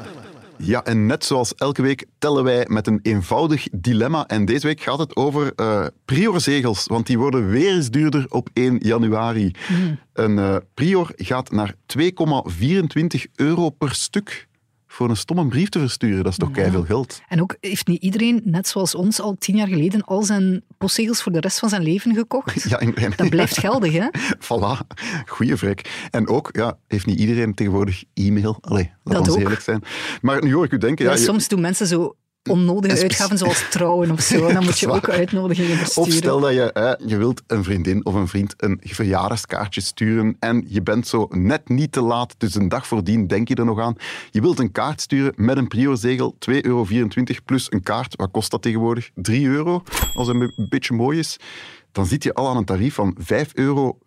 Ja, 0.57 0.83
en 0.83 1.05
net 1.05 1.25
zoals 1.25 1.55
elke 1.55 1.81
week 1.81 2.05
tellen 2.17 2.43
wij 2.43 2.65
met 2.69 2.87
een 2.87 2.99
eenvoudig 3.01 3.67
dilemma. 3.71 4.27
En 4.27 4.45
deze 4.45 4.67
week 4.67 4.81
gaat 4.81 4.99
het 4.99 5.15
over 5.15 5.53
eh 5.55 5.85
priorzegels, 6.05 6.85
want 6.87 7.07
die 7.07 7.17
worden 7.17 7.49
weer 7.49 7.73
eens 7.73 7.89
duurder 7.89 8.25
op 8.29 8.49
1 8.53 8.77
januari. 8.79 9.51
Een 10.13 10.39
eh, 10.39 10.55
prior 10.73 11.11
gaat 11.15 11.51
naar 11.51 11.75
2,24 11.97 13.31
euro 13.35 13.69
per 13.69 13.93
stuk 13.93 14.47
voor 14.95 15.09
een 15.09 15.17
stomme 15.17 15.47
brief 15.47 15.69
te 15.69 15.79
versturen. 15.79 16.23
Dat 16.23 16.31
is 16.31 16.37
toch 16.37 16.55
Ja. 16.55 16.71
veel 16.71 16.83
geld? 16.85 17.21
En 17.27 17.41
ook 17.41 17.55
heeft 17.59 17.87
niet 17.87 18.01
iedereen, 18.01 18.41
net 18.43 18.67
zoals 18.67 18.95
ons, 18.95 19.19
al 19.21 19.35
tien 19.39 19.55
jaar 19.55 19.67
geleden 19.67 20.03
al 20.03 20.23
zijn 20.23 20.63
postzegels 20.77 21.21
voor 21.21 21.31
de 21.31 21.39
rest 21.39 21.59
van 21.59 21.69
zijn 21.69 21.83
leven 21.83 22.15
gekocht? 22.15 22.63
Ja, 22.69 22.79
in, 22.79 22.95
Dat 23.15 23.29
blijft 23.29 23.57
geldig, 23.59 23.91
hè? 23.93 24.07
Voilà, 24.47 24.87
goeie 25.25 25.55
vrek. 25.55 26.07
En 26.11 26.27
ook, 26.27 26.49
ja, 26.51 26.77
heeft 26.87 27.05
niet 27.05 27.19
iedereen 27.19 27.53
tegenwoordig 27.53 28.03
e-mail? 28.13 28.57
Allee, 28.61 28.91
laat 29.03 29.15
Dat 29.17 29.27
ons 29.27 29.35
ook. 29.35 29.41
eerlijk 29.43 29.61
zijn. 29.61 29.83
Maar 30.21 30.43
nu 30.43 30.53
hoor 30.53 30.65
ik 30.65 30.71
u 30.71 30.77
denken... 30.77 31.05
Ja, 31.05 31.11
Ja, 31.11 31.17
je- 31.17 31.23
soms 31.23 31.47
doen 31.47 31.61
mensen 31.61 31.87
zo 31.87 32.15
onnodige 32.49 33.01
uitgaven 33.01 33.37
zoals 33.37 33.69
trouwen 33.69 34.11
of 34.11 34.21
zo. 34.21 34.47
Dan 34.53 34.63
moet 34.63 34.79
je 34.79 34.91
ook 34.91 35.09
uitnodigingen 35.09 35.77
versturen. 35.77 36.09
Of 36.09 36.15
stel 36.15 36.39
dat 36.39 36.53
je, 36.53 36.69
hè, 36.73 37.09
je 37.09 37.17
wilt 37.17 37.41
een 37.47 37.63
vriendin 37.63 38.05
of 38.05 38.13
een 38.13 38.27
vriend 38.27 38.53
een 38.57 38.79
verjaardagskaartje 38.83 39.81
sturen 39.81 40.35
en 40.39 40.65
je 40.67 40.81
bent 40.81 41.07
zo 41.07 41.27
net 41.29 41.69
niet 41.69 41.91
te 41.91 42.01
laat, 42.01 42.35
dus 42.37 42.55
een 42.55 42.69
dag 42.69 42.87
voordien 42.87 43.27
denk 43.27 43.47
je 43.47 43.55
er 43.55 43.65
nog 43.65 43.79
aan. 43.79 43.95
Je 44.31 44.41
wilt 44.41 44.59
een 44.59 44.71
kaart 44.71 45.01
sturen 45.01 45.33
met 45.35 45.57
een 45.57 45.67
Prior-zegel, 45.67 46.35
2,24 46.51 46.61
euro 46.61 46.85
plus 47.45 47.71
een 47.71 47.83
kaart. 47.83 48.15
Wat 48.15 48.31
kost 48.31 48.51
dat 48.51 48.61
tegenwoordig? 48.61 49.09
3 49.15 49.47
euro, 49.47 49.83
als 50.13 50.27
het 50.27 50.35
een 50.35 50.51
be- 50.55 50.67
beetje 50.69 50.93
mooi 50.93 51.19
is. 51.19 51.37
Dan 51.95 52.05
zit 52.05 52.23
je 52.23 52.33
al 52.33 52.47
aan 52.47 52.57
een 52.57 52.65
tarief 52.65 52.93
van 52.93 53.17
5,24 53.19 53.25
euro 53.53 53.97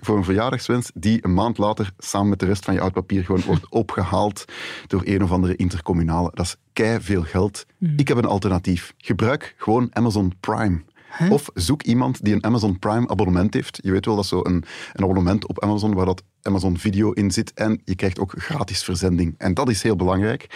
voor 0.00 0.16
een 0.16 0.24
verjaardagswens 0.24 0.90
die 0.94 1.24
een 1.24 1.34
maand 1.34 1.58
later 1.58 1.92
samen 1.98 2.28
met 2.28 2.38
de 2.38 2.46
rest 2.46 2.64
van 2.64 2.74
je 2.74 2.80
oud 2.80 2.92
papier 2.92 3.24
gewoon 3.24 3.42
wordt 3.46 3.68
opgehaald 3.82 4.44
door 4.86 5.02
een 5.04 5.22
of 5.22 5.30
andere 5.30 5.56
intercommunale. 5.56 6.30
Dat 6.34 6.46
is 6.46 6.56
kei 6.72 7.00
veel 7.00 7.22
geld. 7.22 7.66
Ik 7.96 8.08
heb 8.08 8.16
een 8.16 8.24
alternatief. 8.24 8.94
Gebruik 8.96 9.54
gewoon 9.56 9.88
Amazon 9.92 10.32
Prime. 10.40 10.82
Of 11.30 11.50
zoek 11.54 11.82
iemand 11.82 12.24
die 12.24 12.34
een 12.34 12.44
Amazon 12.44 12.78
Prime 12.78 13.08
abonnement 13.08 13.54
heeft. 13.54 13.78
Je 13.82 13.90
weet 13.90 14.06
wel, 14.06 14.14
dat 14.14 14.24
is 14.24 14.30
zo 14.30 14.40
een, 14.42 14.64
een 14.92 15.04
abonnement 15.04 15.46
op 15.46 15.62
Amazon 15.62 15.94
waar 15.94 16.06
dat 16.06 16.22
Amazon 16.42 16.78
Video 16.78 17.10
in 17.10 17.30
zit. 17.30 17.52
En 17.54 17.80
je 17.84 17.94
krijgt 17.94 18.18
ook 18.18 18.34
gratis 18.36 18.84
verzending. 18.84 19.34
En 19.38 19.54
dat 19.54 19.68
is 19.68 19.82
heel 19.82 19.96
belangrijk. 19.96 20.46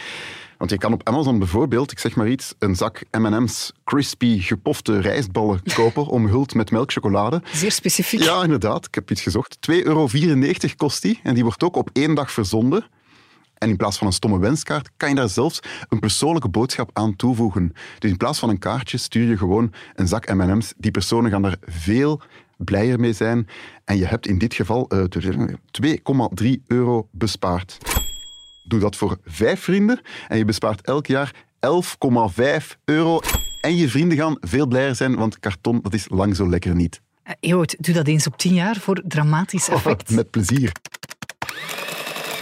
Want 0.59 0.71
je 0.71 0.79
kan 0.79 0.93
op 0.93 1.09
Amazon 1.09 1.39
bijvoorbeeld, 1.39 1.93
ik 1.93 1.99
zeg 1.99 2.17
maar 2.17 2.29
iets, 2.29 2.55
een 2.59 2.77
zak 2.77 3.03
M&M's 3.11 3.73
crispy 3.85 4.41
gepofte 4.41 5.01
rijstballen 5.01 5.63
kopen, 5.75 6.07
omhuld 6.19 6.55
met 6.55 6.71
melkchocolade. 6.71 7.43
Zeer 7.53 7.73
specifiek. 7.73 8.23
Ja, 8.23 8.43
inderdaad. 8.43 8.87
Ik 8.87 8.95
heb 8.95 9.11
iets 9.11 9.23
gezocht. 9.23 9.59
2,94 9.71 9.77
euro 9.85 10.09
kost 10.77 11.03
die. 11.03 11.21
En 11.23 11.35
die 11.35 11.43
wordt 11.43 11.63
ook 11.63 11.77
op 11.77 11.91
één 11.93 12.15
dag 12.15 12.31
verzonden. 12.33 12.85
En 13.59 13.69
in 13.69 13.77
plaats 13.77 13.99
van 13.99 14.07
een 14.07 14.13
stomme 14.13 14.39
wenskaart 14.39 14.91
kan 14.97 15.09
je 15.09 15.15
daar 15.15 15.29
zelfs 15.29 15.61
een 15.89 15.99
persoonlijke 15.99 16.49
boodschap 16.49 16.91
aan 16.93 17.17
toevoegen. 17.17 17.73
Dus 17.99 18.11
in 18.11 18.17
plaats 18.17 18.39
van 18.39 18.49
een 18.49 18.59
kaartje 18.59 18.99
stuur 18.99 19.29
je 19.29 19.37
gewoon 19.37 19.73
een 19.95 20.09
zak 20.09 20.35
M&M's. 20.35 20.73
Die 20.77 20.91
personen 20.91 21.31
gaan 21.31 21.43
daar 21.43 21.57
veel 21.61 22.21
blijer 22.57 23.01
mee 23.01 23.13
zijn. 23.13 23.49
En 23.85 23.97
je 23.97 24.07
hebt 24.07 24.27
in 24.27 24.39
dit 24.39 24.55
geval 24.55 24.89
eh, 24.89 25.05
2,3 26.43 26.49
euro 26.67 27.09
bespaard. 27.11 27.96
Doe 28.67 28.81
dat 28.81 28.97
voor 28.97 29.19
vijf 29.25 29.61
vrienden 29.61 30.01
en 30.29 30.39
je 30.39 30.45
bespaart 30.45 30.81
elk 30.81 31.07
jaar 31.07 31.35
11,5 31.35 32.77
euro. 32.85 33.21
En 33.61 33.77
je 33.77 33.89
vrienden 33.89 34.19
gaan 34.19 34.37
veel 34.41 34.67
blijer 34.67 34.95
zijn, 34.95 35.17
want 35.17 35.39
karton 35.39 35.79
dat 35.83 35.95
is 35.95 36.07
lang 36.09 36.37
zo 36.37 36.49
lekker 36.49 36.75
niet. 36.75 37.01
Eh, 37.23 37.33
Ewout, 37.41 37.77
doe 37.79 37.95
dat 37.95 38.07
eens 38.07 38.27
op 38.27 38.37
tien 38.39 38.55
jaar 38.55 38.77
voor 38.77 39.03
dramatisch 39.07 39.69
effect. 39.77 40.11
Met 40.11 40.31
plezier. 40.31 40.73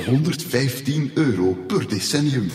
115 0.06 1.10
euro 1.14 1.52
per 1.66 1.88
decennium. 1.88 2.50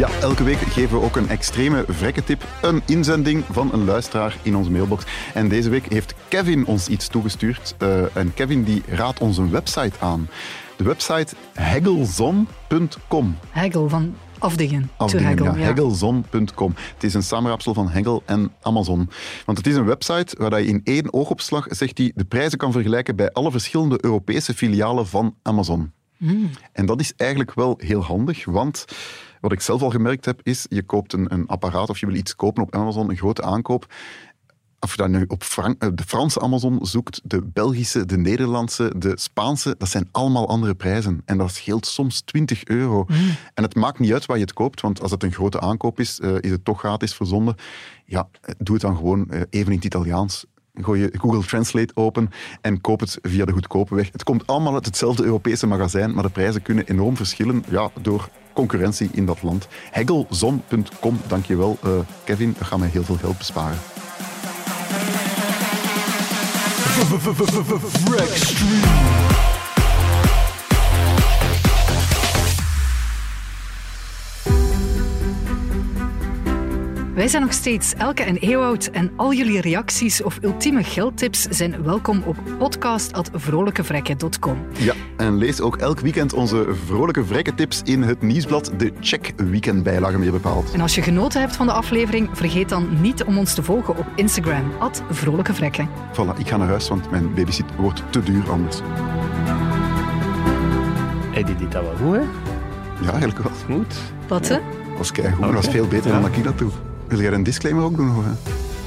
Ja, 0.00 0.08
elke 0.20 0.42
week 0.44 0.58
geven 0.58 0.98
we 0.98 1.04
ook 1.04 1.16
een 1.16 1.28
extreme 1.28 1.84
vrekketip, 1.88 2.44
een 2.62 2.82
inzending 2.86 3.44
van 3.50 3.72
een 3.72 3.84
luisteraar 3.84 4.36
in 4.42 4.56
onze 4.56 4.70
mailbox. 4.70 5.04
En 5.34 5.48
deze 5.48 5.70
week 5.70 5.92
heeft 5.92 6.14
Kevin 6.28 6.66
ons 6.66 6.88
iets 6.88 7.08
toegestuurd. 7.08 7.74
Eh, 7.78 8.16
en 8.16 8.34
Kevin 8.34 8.64
die 8.64 8.82
raadt 8.88 9.20
ons 9.20 9.38
een 9.38 9.50
website 9.50 9.98
aan. 9.98 10.28
De 10.76 10.84
website 10.84 11.34
heggelzon.com. 11.52 13.36
Hegel 13.50 13.88
van 13.88 14.14
afdingen. 14.38 14.90
Afdingen, 14.96 15.26
haggle, 15.26 15.58
ja. 15.58 16.72
Het 16.94 17.04
is 17.04 17.14
een 17.14 17.22
samenraapsel 17.22 17.74
van 17.74 17.88
Hegel 17.88 18.22
en 18.26 18.52
Amazon. 18.62 19.10
Want 19.44 19.58
het 19.58 19.66
is 19.66 19.74
een 19.74 19.86
website 19.86 20.36
waar 20.38 20.60
je 20.60 20.66
in 20.66 20.80
één 20.84 21.12
oogopslag 21.12 21.66
zegt 21.68 21.96
die, 21.96 22.12
de 22.14 22.24
prijzen 22.24 22.58
kan 22.58 22.72
vergelijken 22.72 23.16
bij 23.16 23.32
alle 23.32 23.50
verschillende 23.50 23.98
Europese 24.04 24.54
filialen 24.54 25.06
van 25.06 25.34
Amazon. 25.42 25.92
En 26.72 26.86
dat 26.86 27.00
is 27.00 27.12
eigenlijk 27.16 27.54
wel 27.54 27.74
heel 27.78 28.02
handig, 28.02 28.44
want 28.44 28.84
wat 29.40 29.52
ik 29.52 29.60
zelf 29.60 29.82
al 29.82 29.90
gemerkt 29.90 30.24
heb, 30.24 30.40
is 30.42 30.66
je 30.68 30.82
koopt 30.82 31.12
een, 31.12 31.32
een 31.32 31.46
apparaat 31.46 31.88
of 31.88 31.98
je 31.98 32.06
wil 32.06 32.14
iets 32.14 32.36
kopen 32.36 32.62
op 32.62 32.74
Amazon, 32.74 33.10
een 33.10 33.16
grote 33.16 33.42
aankoop. 33.42 33.86
Of 34.80 34.90
je 34.90 34.96
dat 34.96 35.08
nu 35.08 35.24
op 35.28 35.42
Frank- 35.42 35.82
eh, 35.82 35.88
de 35.94 36.02
Franse 36.02 36.40
Amazon 36.40 36.78
zoekt, 36.86 37.20
de 37.24 37.42
Belgische, 37.42 38.04
de 38.04 38.18
Nederlandse, 38.18 38.92
de 38.96 39.12
Spaanse, 39.18 39.74
dat 39.78 39.88
zijn 39.88 40.08
allemaal 40.10 40.48
andere 40.48 40.74
prijzen. 40.74 41.22
En 41.24 41.38
dat 41.38 41.50
scheelt 41.50 41.86
soms 41.86 42.20
20 42.20 42.64
euro. 42.64 43.06
En 43.54 43.62
het 43.62 43.74
maakt 43.74 43.98
niet 43.98 44.12
uit 44.12 44.26
waar 44.26 44.36
je 44.36 44.42
het 44.42 44.52
koopt, 44.52 44.80
want 44.80 45.02
als 45.02 45.10
het 45.10 45.22
een 45.22 45.32
grote 45.32 45.60
aankoop 45.60 46.00
is, 46.00 46.20
eh, 46.20 46.34
is 46.40 46.50
het 46.50 46.64
toch 46.64 46.78
gratis 46.78 47.14
verzonden. 47.14 47.54
Ja, 48.04 48.28
eh, 48.40 48.54
doe 48.58 48.74
het 48.74 48.84
dan 48.84 48.96
gewoon 48.96 49.30
even 49.50 49.72
in 49.72 49.76
het 49.76 49.84
Italiaans. 49.84 50.44
Gooi 50.74 51.00
je 51.00 51.18
Google 51.18 51.44
Translate 51.44 51.96
open 51.96 52.30
en 52.60 52.80
koop 52.80 53.00
het 53.00 53.18
via 53.22 53.44
de 53.44 53.52
goedkope 53.52 53.94
weg. 53.94 54.08
Het 54.12 54.22
komt 54.22 54.46
allemaal 54.46 54.74
uit 54.74 54.86
hetzelfde 54.86 55.24
Europese 55.24 55.66
magazijn, 55.66 56.14
maar 56.14 56.22
de 56.22 56.30
prijzen 56.30 56.62
kunnen 56.62 56.86
enorm 56.86 57.16
verschillen 57.16 57.64
ja, 57.68 57.90
door 58.00 58.28
concurrentie 58.52 59.08
in 59.12 59.26
dat 59.26 59.42
land. 59.42 59.68
Heggelzon.com, 59.90 61.20
dankjewel 61.26 61.78
eh 61.82 61.90
Kevin, 62.24 62.54
dat 62.58 62.66
gaat 62.66 62.78
mij 62.78 62.88
heel 62.88 63.04
veel 63.04 63.16
geld 63.16 63.38
besparen. 63.38 63.78
Wij 77.20 77.28
zijn 77.28 77.42
nog 77.42 77.52
steeds 77.52 77.94
Elke 77.94 78.22
en 78.22 78.36
Ewout 78.36 78.86
en 78.86 79.10
al 79.16 79.32
jullie 79.32 79.60
reacties 79.60 80.22
of 80.22 80.38
ultieme 80.42 80.82
geldtips 80.82 81.42
zijn 81.42 81.82
welkom 81.82 82.22
op 82.26 82.36
podcast.vrolijkevrekken.com. 82.58 84.56
Ja, 84.78 84.94
en 85.16 85.36
lees 85.36 85.60
ook 85.60 85.76
elk 85.76 86.00
weekend 86.00 86.32
onze 86.32 86.66
vrolijke 86.84 87.24
vrekketips 87.24 87.80
in 87.84 88.02
het 88.02 88.22
nieuwsblad 88.22 88.72
De 88.76 88.92
Check 89.00 89.32
Weekendbijlage 89.36 90.18
meer 90.18 90.30
bepaald. 90.30 90.72
En 90.72 90.80
als 90.80 90.94
je 90.94 91.02
genoten 91.02 91.40
hebt 91.40 91.56
van 91.56 91.66
de 91.66 91.72
aflevering, 91.72 92.28
vergeet 92.32 92.68
dan 92.68 93.00
niet 93.00 93.24
om 93.24 93.38
ons 93.38 93.54
te 93.54 93.62
volgen 93.62 93.96
op 93.96 94.06
Instagram, 94.14 94.72
@vrolijkevrekken. 95.10 95.88
Voilà, 96.12 96.38
ik 96.38 96.48
ga 96.48 96.56
naar 96.56 96.68
huis, 96.68 96.88
want 96.88 97.10
mijn 97.10 97.34
babysit 97.34 97.76
wordt 97.76 98.02
te 98.10 98.22
duur 98.22 98.50
anders. 98.50 98.80
Hij 101.30 101.42
die 101.42 101.56
deed 101.56 101.72
dat 101.72 101.82
wel 101.82 101.96
goed, 101.96 102.16
hè? 102.16 102.22
Ja, 103.04 103.10
eigenlijk 103.10 103.38
wel. 103.38 103.52
Smooth. 103.64 103.96
Wat, 104.28 104.48
hè? 104.48 104.54
Dat 104.54 104.98
was 104.98 105.12
keigoed, 105.12 105.44
dat 105.44 105.52
was 105.52 105.68
veel 105.68 105.86
beter 105.86 106.10
dan 106.10 106.22
dat 106.22 106.36
ik 106.36 106.44
dat 106.44 106.58
doe. 106.58 106.70
Wil 107.10 107.20
jij 107.20 107.32
een 107.32 107.42
disclaimer 107.42 107.84
ook 107.84 107.96
doen? 107.96 108.16
Of? 108.16 108.24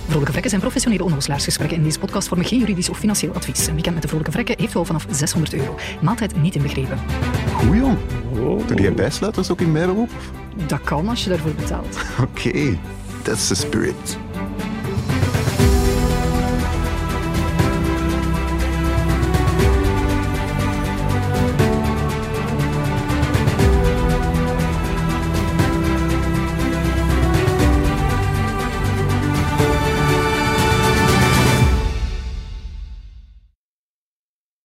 Vrolijke 0.06 0.32
Vrekken 0.32 0.50
zijn 0.50 0.62
professionele 0.62 1.04
onnozelaarsgesprekken. 1.04 1.78
In 1.78 1.84
deze 1.84 2.00
podcast 2.00 2.28
vormen 2.28 2.46
geen 2.46 2.60
juridisch 2.60 2.90
of 2.90 2.98
financieel 2.98 3.34
advies. 3.34 3.68
Een 3.68 3.74
weekend 3.74 3.94
met 3.94 4.02
de 4.04 4.08
Vrolijke 4.08 4.32
Vrekken 4.32 4.56
heeft 4.60 4.74
wel 4.74 4.86
vanaf 4.86 5.06
600 5.10 5.54
euro. 5.54 5.76
Maaltijd 6.02 6.42
niet 6.42 6.56
inbegrepen. 6.56 6.98
Goed, 7.54 7.78
jong. 7.78 7.98
Oh. 8.32 8.68
Doe 8.68 8.82
jij 8.82 8.94
bijsluiters 8.94 9.52
ook 9.52 9.62
in 9.62 9.72
mijn 9.72 9.88
beroep? 9.88 10.10
Dat 10.68 10.82
kan 10.82 11.08
als 11.08 11.24
je 11.24 11.30
daarvoor 11.30 11.54
betaalt. 11.54 11.98
Oké, 12.28 12.78
that's 13.22 13.48
the 13.48 13.56
spirit. 13.56 14.18